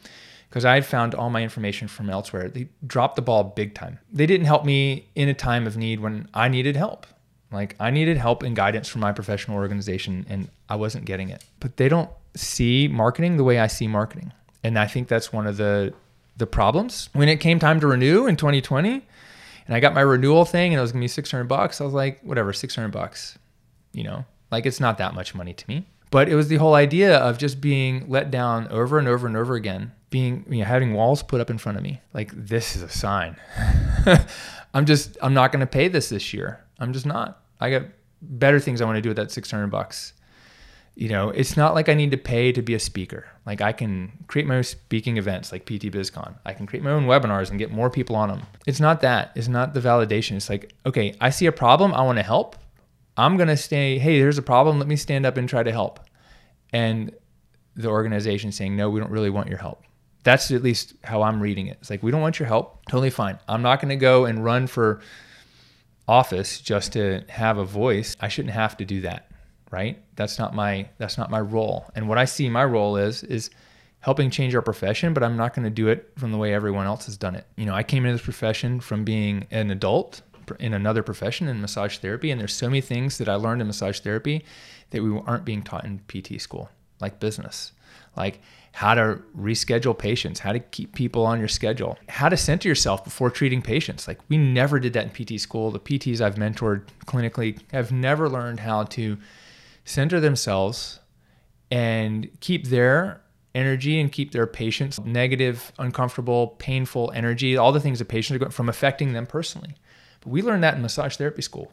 because 0.49 0.65
I 0.65 0.75
had 0.75 0.85
found 0.85 1.15
all 1.15 1.31
my 1.31 1.43
information 1.43 1.89
from 1.89 2.11
elsewhere. 2.11 2.49
They 2.49 2.69
dropped 2.87 3.17
the 3.17 3.23
ball 3.23 3.45
big 3.45 3.75
time. 3.75 4.01
They 4.13 4.27
didn't 4.27 4.47
help 4.47 4.67
me 4.67 5.09
in 5.15 5.29
a 5.29 5.35
time 5.35 5.67
of 5.67 5.77
need 5.77 6.01
when 6.01 6.29
I 6.35 6.49
needed 6.49 6.77
help. 6.77 7.07
Like 7.53 7.77
I 7.79 7.91
needed 7.91 8.17
help 8.17 8.43
and 8.43 8.57
guidance 8.57 8.89
from 8.89 9.01
my 9.01 9.13
professional 9.13 9.59
organization 9.59 10.27
and 10.29 10.49
I 10.69 10.77
wasn't 10.77 11.05
getting 11.05 11.29
it. 11.29 11.45
But 11.61 11.77
they 11.77 11.89
don't 11.89 12.11
see 12.35 12.89
marketing 12.89 13.37
the 13.37 13.45
way 13.45 13.59
I 13.59 13.67
see 13.67 13.87
marketing. 13.87 14.33
And 14.65 14.79
I 14.79 14.87
think 14.87 15.09
that's 15.09 15.33
one 15.33 15.47
of 15.47 15.57
the 15.57 15.93
the 16.37 16.47
problems. 16.47 17.11
When 17.13 17.29
it 17.29 17.41
came 17.41 17.59
time 17.59 17.81
to 17.81 17.87
renew 17.87 18.27
in 18.27 18.37
2020 18.37 19.03
and 19.67 19.75
I 19.75 19.81
got 19.81 19.95
my 19.95 20.01
renewal 20.01 20.45
thing 20.45 20.73
and 20.73 20.79
it 20.79 20.83
was 20.83 20.93
to 20.93 20.99
be 20.99 21.09
600 21.09 21.45
bucks, 21.45 21.81
I 21.81 21.85
was 21.85 21.93
like, 21.93 22.21
whatever, 22.23 22.53
600 22.53 22.89
bucks. 22.89 23.39
You 23.93 24.05
know, 24.05 24.25
like 24.51 24.65
it's 24.65 24.81
not 24.81 24.99
that 24.99 25.15
much 25.15 25.35
money 25.35 25.53
to 25.53 25.69
me. 25.69 25.87
But 26.11 26.29
it 26.29 26.35
was 26.35 26.49
the 26.49 26.57
whole 26.57 26.75
idea 26.75 27.17
of 27.17 27.39
just 27.39 27.61
being 27.61 28.09
let 28.09 28.31
down 28.31 28.69
over 28.69 28.99
and 28.99 29.09
over 29.09 29.27
and 29.27 29.37
over 29.37 29.55
again, 29.55 29.93
being 30.11 30.45
you 30.49 30.59
know, 30.59 30.65
having 30.65 30.93
walls 30.93 31.23
put 31.23 31.41
up 31.41 31.49
in 31.49 31.59
front 31.59 31.79
of 31.79 31.85
me. 31.85 32.01
Like 32.13 32.31
this 32.35 32.77
is 32.77 32.83
a 32.83 32.89
sign. 32.89 33.37
I'm 34.75 34.87
just 34.87 35.17
I'm 35.23 35.35
not 35.35 35.53
to 35.53 35.67
pay 35.67 35.89
this 35.89 36.09
this 36.11 36.33
year. 36.33 36.65
I'm 36.79 36.93
just 36.93 37.07
not. 37.07 37.42
I 37.63 37.71
got 37.71 37.83
better 38.21 38.61
things 38.61 38.81
I 38.81 38.85
want 38.85 38.97
to 38.97 39.03
do 39.03 39.11
with 39.11 39.17
that 39.17 39.31
600 39.31 39.69
bucks. 39.69 40.13
You 40.95 41.09
know, 41.09 41.31
it's 41.31 41.57
not 41.57 41.75
like 41.75 41.89
I 41.89 41.95
need 41.95 42.11
to 42.11 42.19
pay 42.19 42.53
to 42.53 42.61
be 42.61 42.75
a 42.75 42.79
speaker. 42.79 43.27
Like 43.47 43.63
I 43.63 43.73
can 43.73 44.13
create 44.27 44.47
my 44.47 44.57
own 44.57 44.63
speaking 44.63 45.17
events 45.17 45.51
like 45.51 45.65
PT 45.65 45.91
BizCon. 45.91 46.35
I 46.45 46.53
can 46.53 46.67
create 46.67 46.83
my 46.83 46.91
own 46.91 47.07
webinars 47.07 47.49
and 47.49 47.59
get 47.59 47.71
more 47.71 47.89
people 47.89 48.15
on 48.15 48.29
them. 48.29 48.43
It's 48.67 48.81
not 48.81 49.01
that. 49.01 49.33
It's 49.35 49.49
not 49.49 49.73
the 49.73 49.81
validation. 49.81 50.37
It's 50.37 50.51
like, 50.51 50.75
okay, 50.85 51.15
I 51.21 51.31
see 51.31 51.47
a 51.47 51.53
problem. 51.53 51.95
I 51.95 52.03
want 52.03 52.19
to 52.19 52.23
help. 52.23 52.57
I'm 53.17 53.37
going 53.37 53.49
to 53.49 53.57
stay, 53.57 53.99
hey, 53.99 54.19
there's 54.19 54.39
a 54.39 54.43
problem. 54.43 54.79
Let 54.79 54.89
me 54.89 54.97
stand 54.97 55.25
up 55.25 55.37
and 55.37 55.49
try 55.49 55.63
to 55.63 55.73
help. 55.73 56.01
And 56.73 57.13
the 57.75 57.89
organization 57.89 58.53
saying, 58.53 58.77
no, 58.77 58.91
we 58.91 59.01
don't 59.01 59.11
really 59.11 59.31
want 59.31 59.49
your 59.49 59.59
help. 59.59 59.83
That's 60.25 60.51
at 60.51 60.63
least 60.63 60.95
how 61.05 61.23
I'm 61.23 61.41
reading 61.41 61.67
it. 61.69 61.79
It's 61.81 61.91
like, 61.91 62.03
we 62.03 62.11
don't 62.11 62.21
want 62.21 62.39
your 62.39 62.49
help. 62.49 62.85
Totally 62.87 63.11
fine. 63.11 63.39
I'm 63.49 63.63
not 63.63 63.81
going 63.81 63.89
to 63.91 63.97
go 63.97 64.27
and 64.27 64.45
run 64.45 64.67
for 64.67 65.01
office 66.09 66.61
just 66.61 66.93
to 66.95 67.23
have 67.29 67.59
a 67.59 67.65
voice. 67.65 68.17
I 68.21 68.29
shouldn't 68.29 68.55
have 68.55 68.77
to 68.79 68.85
do 68.85 69.03
that, 69.03 69.31
right? 69.71 70.03
That's 70.17 70.39
not 70.39 70.55
my 70.55 70.89
that's 70.99 71.19
not 71.19 71.31
my 71.31 71.41
role. 71.41 71.91
And 71.95 72.09
what 72.09 72.19
I 72.19 72.25
see 72.25 72.49
my 72.49 72.65
role 72.65 72.97
is 72.97 73.23
is 73.25 73.51
helping 74.01 74.31
change 74.31 74.55
our 74.55 74.63
profession, 74.63 75.15
but 75.15 75.23
I'm 75.23 75.37
not 75.37 75.55
going 75.55 75.65
to 75.65 75.71
do 75.71 75.89
it 75.89 76.13
from 76.17 76.33
the 76.33 76.39
way 76.39 76.53
everyone 76.53 76.87
else 76.87 77.07
has 77.07 77.17
done 77.17 77.37
it. 77.37 77.47
You 77.57 77.67
know, 77.67 77.75
I 77.75 77.85
came 77.85 78.05
into 78.05 78.17
this 78.17 78.25
profession 78.25 78.81
from 78.81 79.05
being 79.05 79.47
an 79.51 79.71
adult 79.71 80.23
in 80.59 80.75
another 80.75 81.05
profession 81.05 81.47
in 81.47 81.61
massage 81.61 81.99
therapy 81.99 82.31
and 82.33 82.41
there's 82.41 82.53
so 82.53 82.67
many 82.67 82.81
things 82.81 83.19
that 83.19 83.29
I 83.29 83.35
learned 83.35 83.61
in 83.61 83.69
massage 83.69 84.01
therapy 84.01 84.45
that 84.91 85.03
we 85.03 85.17
aren't 85.25 85.45
being 85.45 85.63
taught 85.63 85.85
in 85.85 86.01
PT 86.09 86.41
school, 86.41 86.69
like 87.01 87.21
business. 87.21 87.73
Like 88.17 88.41
how 88.73 88.95
to 88.95 89.21
reschedule 89.39 89.97
patients, 89.97 90.41
how 90.41 90.53
to 90.53 90.59
keep 90.59 90.95
people 90.95 91.27
on 91.27 91.39
your 91.39 91.49
schedule, 91.49 91.99
how 92.09 92.29
to 92.29 92.37
center 92.37 92.69
yourself 92.69 93.05
before 93.05 93.31
treating 93.31 93.61
patients. 93.61 94.09
Like 94.09 94.19
we 94.29 94.39
never 94.39 94.81
did 94.81 94.95
that 94.95 95.05
in 95.17 95.27
PT 95.27 95.41
school. 95.41 95.71
The 95.71 95.79
PTs 95.79 96.21
I've 96.21 96.37
mentored 96.37 96.85
clinically 97.07 97.61
have 97.73 97.93
never 97.93 98.29
learned 98.29 98.61
how 98.61 98.85
to 98.85 99.19
center 99.85 100.21
themselves 100.21 101.01
and 101.71 102.29
keep 102.41 102.67
their 102.69 103.21
energy 103.55 104.01
and 104.01 104.11
keep 104.11 104.33
their 104.33 104.47
patients 104.47 104.99
negative, 105.01 105.73
uncomfortable, 105.79 106.49
painful 106.59 107.13
energy, 107.15 107.57
all 107.57 107.73
the 107.73 107.81
things 107.81 107.99
that 107.99 108.07
patients 108.07 108.37
are 108.37 108.39
going 108.39 108.51
from 108.51 108.69
affecting 108.69 109.13
them 109.13 109.27
personally. 109.27 109.75
But 110.21 110.31
we 110.31 110.41
learned 110.41 110.63
that 110.65 110.75
in 110.75 110.83
massage 110.83 111.17
therapy 111.17 111.43
school. 111.43 111.73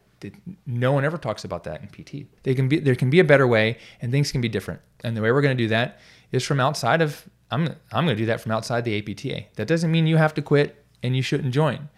No 0.66 0.92
one 0.92 1.04
ever 1.04 1.18
talks 1.18 1.44
about 1.44 1.64
that 1.64 1.82
in 1.82 1.88
PT. 1.88 2.26
They 2.42 2.54
can 2.54 2.68
be, 2.68 2.78
there 2.78 2.94
can 2.94 3.10
be 3.10 3.20
a 3.20 3.24
better 3.24 3.46
way 3.46 3.78
and 4.00 4.12
things 4.12 4.32
can 4.32 4.40
be 4.40 4.48
different. 4.48 4.80
And 5.02 5.16
the 5.16 5.22
way 5.22 5.32
we're 5.32 5.42
going 5.42 5.56
to 5.56 5.62
do 5.62 5.68
that 5.68 6.00
is 6.32 6.44
from 6.44 6.60
outside 6.60 7.00
of 7.02 7.28
I'm 7.50 7.64
I'm 7.92 8.04
going 8.04 8.16
to 8.16 8.22
do 8.22 8.26
that 8.26 8.40
from 8.40 8.52
outside 8.52 8.84
the 8.84 8.96
APTA. 8.98 9.46
That 9.56 9.66
doesn't 9.66 9.90
mean 9.90 10.06
you 10.06 10.16
have 10.16 10.34
to 10.34 10.42
quit 10.42 10.84
and 11.02 11.16
you 11.16 11.22
shouldn't 11.22 11.52
join. 11.52 11.88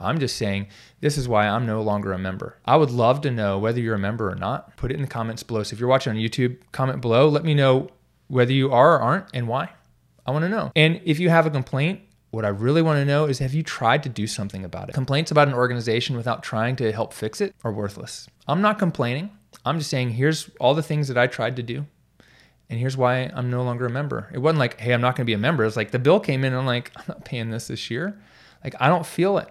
I'm 0.00 0.18
just 0.18 0.36
saying 0.36 0.68
this 1.00 1.16
is 1.16 1.28
why 1.28 1.46
I'm 1.46 1.66
no 1.66 1.82
longer 1.82 2.12
a 2.12 2.18
member. 2.18 2.58
I 2.64 2.76
would 2.76 2.90
love 2.90 3.20
to 3.22 3.30
know 3.30 3.58
whether 3.58 3.80
you're 3.80 3.94
a 3.94 4.00
member 4.00 4.30
or 4.30 4.34
not. 4.34 4.76
Put 4.76 4.90
it 4.90 4.94
in 4.94 5.02
the 5.02 5.08
comments 5.08 5.42
below. 5.42 5.62
So 5.62 5.74
if 5.74 5.80
you're 5.80 5.88
watching 5.88 6.12
on 6.12 6.18
YouTube, 6.18 6.56
comment 6.72 7.00
below. 7.00 7.28
Let 7.28 7.44
me 7.44 7.54
know 7.54 7.90
whether 8.28 8.52
you 8.52 8.72
are 8.72 8.96
or 8.96 9.00
aren't 9.00 9.26
and 9.34 9.46
why. 9.46 9.70
I 10.26 10.30
want 10.30 10.44
to 10.44 10.48
know. 10.48 10.72
And 10.74 11.00
if 11.04 11.18
you 11.20 11.30
have 11.30 11.46
a 11.46 11.50
complaint, 11.50 12.00
what 12.32 12.46
I 12.46 12.48
really 12.48 12.80
want 12.80 12.96
to 12.96 13.04
know 13.04 13.26
is 13.26 13.38
have 13.38 13.52
you 13.52 13.62
tried 13.62 14.02
to 14.04 14.08
do 14.08 14.26
something 14.26 14.64
about 14.64 14.88
it? 14.88 14.94
Complaints 14.94 15.30
about 15.30 15.48
an 15.48 15.54
organization 15.54 16.16
without 16.16 16.42
trying 16.42 16.76
to 16.76 16.90
help 16.90 17.12
fix 17.12 17.42
it 17.42 17.54
are 17.62 17.70
worthless. 17.70 18.26
I'm 18.48 18.62
not 18.62 18.78
complaining. 18.78 19.30
I'm 19.66 19.78
just 19.78 19.90
saying 19.90 20.10
here's 20.10 20.50
all 20.58 20.72
the 20.74 20.82
things 20.82 21.08
that 21.08 21.18
I 21.18 21.26
tried 21.26 21.56
to 21.56 21.62
do 21.62 21.86
And 22.70 22.80
here's 22.80 22.96
why 22.96 23.30
I'm 23.34 23.50
no 23.50 23.62
longer 23.62 23.84
a 23.84 23.90
member. 23.90 24.30
It 24.32 24.38
wasn't 24.38 24.60
like, 24.60 24.80
hey, 24.80 24.94
I'm 24.94 25.02
not 25.02 25.14
going 25.14 25.26
to 25.26 25.30
be 25.30 25.34
a 25.34 25.38
member. 25.38 25.62
It's 25.66 25.76
like 25.76 25.90
the 25.90 25.98
bill 25.98 26.20
came 26.20 26.42
in 26.42 26.54
and 26.54 26.60
I'm 26.60 26.66
like, 26.66 26.90
I'm 26.96 27.04
not 27.06 27.24
paying 27.26 27.50
this 27.50 27.68
this 27.68 27.90
year. 27.90 28.18
Like, 28.64 28.74
I 28.80 28.88
don't 28.88 29.04
feel 29.04 29.36
it. 29.36 29.48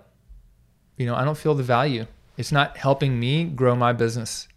You 0.97 1.05
know, 1.05 1.15
I 1.15 1.23
don't 1.23 1.37
feel 1.37 1.53
the 1.53 1.63
value. 1.63 2.07
It's 2.35 2.51
not 2.51 2.77
helping 2.77 3.19
me 3.19 3.43
grow 3.43 3.75
my 3.75 3.93
business. 3.93 4.47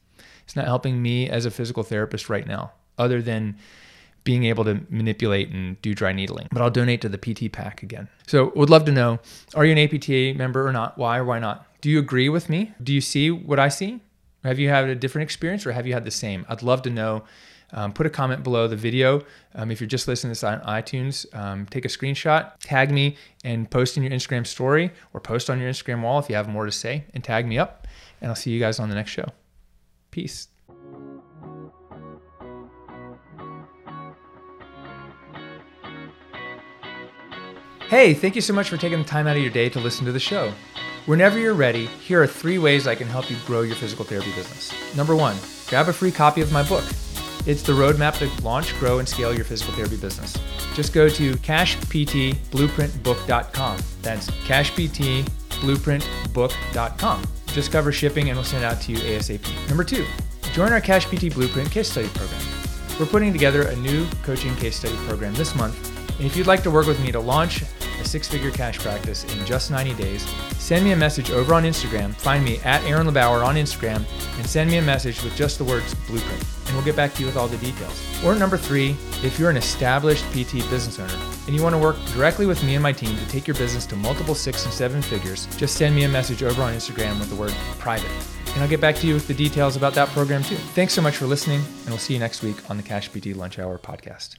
It's 0.44 0.56
not 0.56 0.64
helping 0.64 1.02
me 1.02 1.28
as 1.28 1.44
a 1.44 1.50
physical 1.50 1.82
therapist 1.82 2.30
right 2.30 2.46
now, 2.46 2.72
other 2.96 3.20
than 3.20 3.58
being 4.24 4.44
able 4.44 4.64
to 4.64 4.80
manipulate 4.88 5.50
and 5.50 5.80
do 5.82 5.94
dry 5.94 6.12
needling. 6.12 6.48
But 6.50 6.62
I'll 6.62 6.70
donate 6.70 7.02
to 7.02 7.08
the 7.08 7.18
PT 7.18 7.52
PAC 7.52 7.82
again. 7.82 8.08
So 8.26 8.52
would 8.56 8.70
love 8.70 8.86
to 8.86 8.92
know, 8.92 9.20
are 9.54 9.64
you 9.64 9.72
an 9.72 9.78
APTA 9.78 10.36
member 10.36 10.66
or 10.66 10.72
not? 10.72 10.98
Why 10.98 11.18
or 11.18 11.24
why 11.24 11.38
not? 11.38 11.66
Do 11.82 11.90
you 11.90 11.98
agree 11.98 12.30
with 12.30 12.48
me? 12.48 12.72
Do 12.82 12.92
you 12.94 13.02
see 13.02 13.30
what 13.30 13.58
I 13.58 13.68
see? 13.68 14.00
Have 14.42 14.58
you 14.58 14.68
had 14.70 14.88
a 14.88 14.94
different 14.94 15.24
experience 15.24 15.66
or 15.66 15.72
have 15.72 15.86
you 15.86 15.92
had 15.92 16.04
the 16.04 16.10
same? 16.10 16.44
I'd 16.48 16.62
love 16.62 16.82
to 16.82 16.90
know. 16.90 17.24
Um, 17.72 17.92
put 17.92 18.06
a 18.06 18.10
comment 18.10 18.44
below 18.44 18.68
the 18.68 18.76
video. 18.76 19.22
Um, 19.54 19.70
if 19.70 19.80
you're 19.80 19.88
just 19.88 20.06
listening 20.06 20.32
to 20.32 20.40
this 20.40 20.44
on 20.44 20.60
iTunes, 20.60 21.26
um, 21.34 21.66
take 21.66 21.84
a 21.84 21.88
screenshot, 21.88 22.52
tag 22.60 22.92
me, 22.92 23.16
and 23.42 23.68
post 23.68 23.96
in 23.96 24.04
your 24.04 24.12
Instagram 24.12 24.46
story 24.46 24.92
or 25.12 25.20
post 25.20 25.50
on 25.50 25.58
your 25.58 25.68
Instagram 25.68 26.02
wall 26.02 26.20
if 26.20 26.28
you 26.28 26.36
have 26.36 26.48
more 26.48 26.66
to 26.66 26.72
say, 26.72 27.04
and 27.14 27.24
tag 27.24 27.46
me 27.46 27.58
up. 27.58 27.88
And 28.20 28.30
I'll 28.30 28.36
see 28.36 28.52
you 28.52 28.60
guys 28.60 28.78
on 28.78 28.90
the 28.90 28.94
next 28.94 29.10
show. 29.10 29.26
Peace. 30.12 30.48
Hey, 37.94 38.10
thank 38.12 38.34
you 38.34 38.42
so 38.42 38.52
much 38.52 38.68
for 38.68 38.76
taking 38.76 38.98
the 38.98 39.04
time 39.04 39.28
out 39.28 39.36
of 39.36 39.42
your 39.42 39.52
day 39.52 39.68
to 39.68 39.78
listen 39.78 40.04
to 40.04 40.10
the 40.10 40.18
show. 40.18 40.52
Whenever 41.06 41.38
you're 41.38 41.54
ready, 41.54 41.86
here 41.86 42.20
are 42.20 42.26
three 42.26 42.58
ways 42.58 42.88
I 42.88 42.96
can 42.96 43.06
help 43.06 43.30
you 43.30 43.36
grow 43.46 43.62
your 43.62 43.76
physical 43.76 44.04
therapy 44.04 44.32
business. 44.34 44.74
Number 44.96 45.14
one, 45.14 45.36
grab 45.68 45.88
a 45.88 45.92
free 45.92 46.10
copy 46.10 46.40
of 46.40 46.50
my 46.50 46.64
book. 46.64 46.82
It's 47.46 47.62
the 47.62 47.72
roadmap 47.72 48.18
to 48.18 48.28
launch, 48.42 48.76
grow, 48.80 48.98
and 48.98 49.08
scale 49.08 49.32
your 49.32 49.44
physical 49.44 49.72
therapy 49.74 49.96
business. 49.96 50.36
Just 50.74 50.92
go 50.92 51.08
to 51.08 51.34
cashptblueprintbook.com. 51.34 53.78
That's 54.02 54.28
cashptblueprintbook.com. 54.28 57.22
Just 57.46 57.70
cover 57.70 57.92
shipping 57.92 58.28
and 58.28 58.36
we'll 58.36 58.44
send 58.44 58.64
it 58.64 58.66
out 58.66 58.80
to 58.80 58.90
you 58.90 58.98
ASAP. 58.98 59.68
Number 59.68 59.84
two, 59.84 60.04
join 60.52 60.72
our 60.72 60.80
Cash 60.80 61.06
PT 61.06 61.32
Blueprint 61.32 61.70
case 61.70 61.92
study 61.92 62.08
program. 62.08 62.42
We're 62.98 63.06
putting 63.06 63.32
together 63.32 63.68
a 63.68 63.76
new 63.76 64.04
coaching 64.24 64.56
case 64.56 64.74
study 64.74 64.96
program 65.06 65.32
this 65.34 65.54
month. 65.54 65.92
And 66.18 66.26
if 66.26 66.36
you'd 66.36 66.48
like 66.48 66.64
to 66.64 66.72
work 66.72 66.88
with 66.88 66.98
me 67.00 67.12
to 67.12 67.20
launch 67.20 67.62
six 68.14 68.28
figure 68.28 68.52
cash 68.52 68.78
practice 68.78 69.24
in 69.24 69.44
just 69.44 69.72
90 69.72 69.92
days, 69.94 70.24
send 70.56 70.84
me 70.84 70.92
a 70.92 70.96
message 70.96 71.32
over 71.32 71.52
on 71.52 71.64
Instagram. 71.64 72.14
Find 72.14 72.44
me 72.44 72.58
at 72.58 72.80
Aaron 72.84 73.08
LeBauer 73.08 73.44
on 73.44 73.56
Instagram 73.56 74.04
and 74.36 74.46
send 74.46 74.70
me 74.70 74.76
a 74.76 74.82
message 74.82 75.20
with 75.24 75.34
just 75.34 75.58
the 75.58 75.64
words 75.64 75.96
blueprint, 76.06 76.40
and 76.66 76.76
we'll 76.76 76.84
get 76.84 76.94
back 76.94 77.12
to 77.14 77.20
you 77.22 77.26
with 77.26 77.36
all 77.36 77.48
the 77.48 77.56
details. 77.56 78.00
Or 78.24 78.36
number 78.36 78.56
three, 78.56 78.90
if 79.24 79.36
you're 79.36 79.50
an 79.50 79.56
established 79.56 80.24
PT 80.26 80.62
business 80.70 81.00
owner 81.00 81.18
and 81.48 81.56
you 81.56 81.60
want 81.60 81.74
to 81.74 81.78
work 81.80 81.96
directly 82.14 82.46
with 82.46 82.62
me 82.62 82.76
and 82.76 82.82
my 82.84 82.92
team 82.92 83.16
to 83.16 83.28
take 83.28 83.48
your 83.48 83.56
business 83.56 83.84
to 83.86 83.96
multiple 83.96 84.36
six 84.36 84.64
and 84.64 84.72
seven 84.72 85.02
figures, 85.02 85.46
just 85.56 85.74
send 85.74 85.92
me 85.92 86.04
a 86.04 86.08
message 86.08 86.44
over 86.44 86.62
on 86.62 86.72
Instagram 86.72 87.18
with 87.18 87.30
the 87.30 87.34
word 87.34 87.52
private. 87.80 88.12
And 88.52 88.62
I'll 88.62 88.68
get 88.68 88.80
back 88.80 88.94
to 88.96 89.08
you 89.08 89.14
with 89.14 89.26
the 89.26 89.34
details 89.34 89.74
about 89.74 89.94
that 89.94 90.06
program 90.10 90.44
too. 90.44 90.54
Thanks 90.76 90.94
so 90.94 91.02
much 91.02 91.16
for 91.16 91.26
listening, 91.26 91.62
and 91.80 91.88
we'll 91.88 91.98
see 91.98 92.14
you 92.14 92.20
next 92.20 92.44
week 92.44 92.70
on 92.70 92.76
the 92.76 92.84
Cash 92.84 93.10
PT 93.10 93.34
Lunch 93.34 93.58
Hour 93.58 93.76
podcast. 93.76 94.36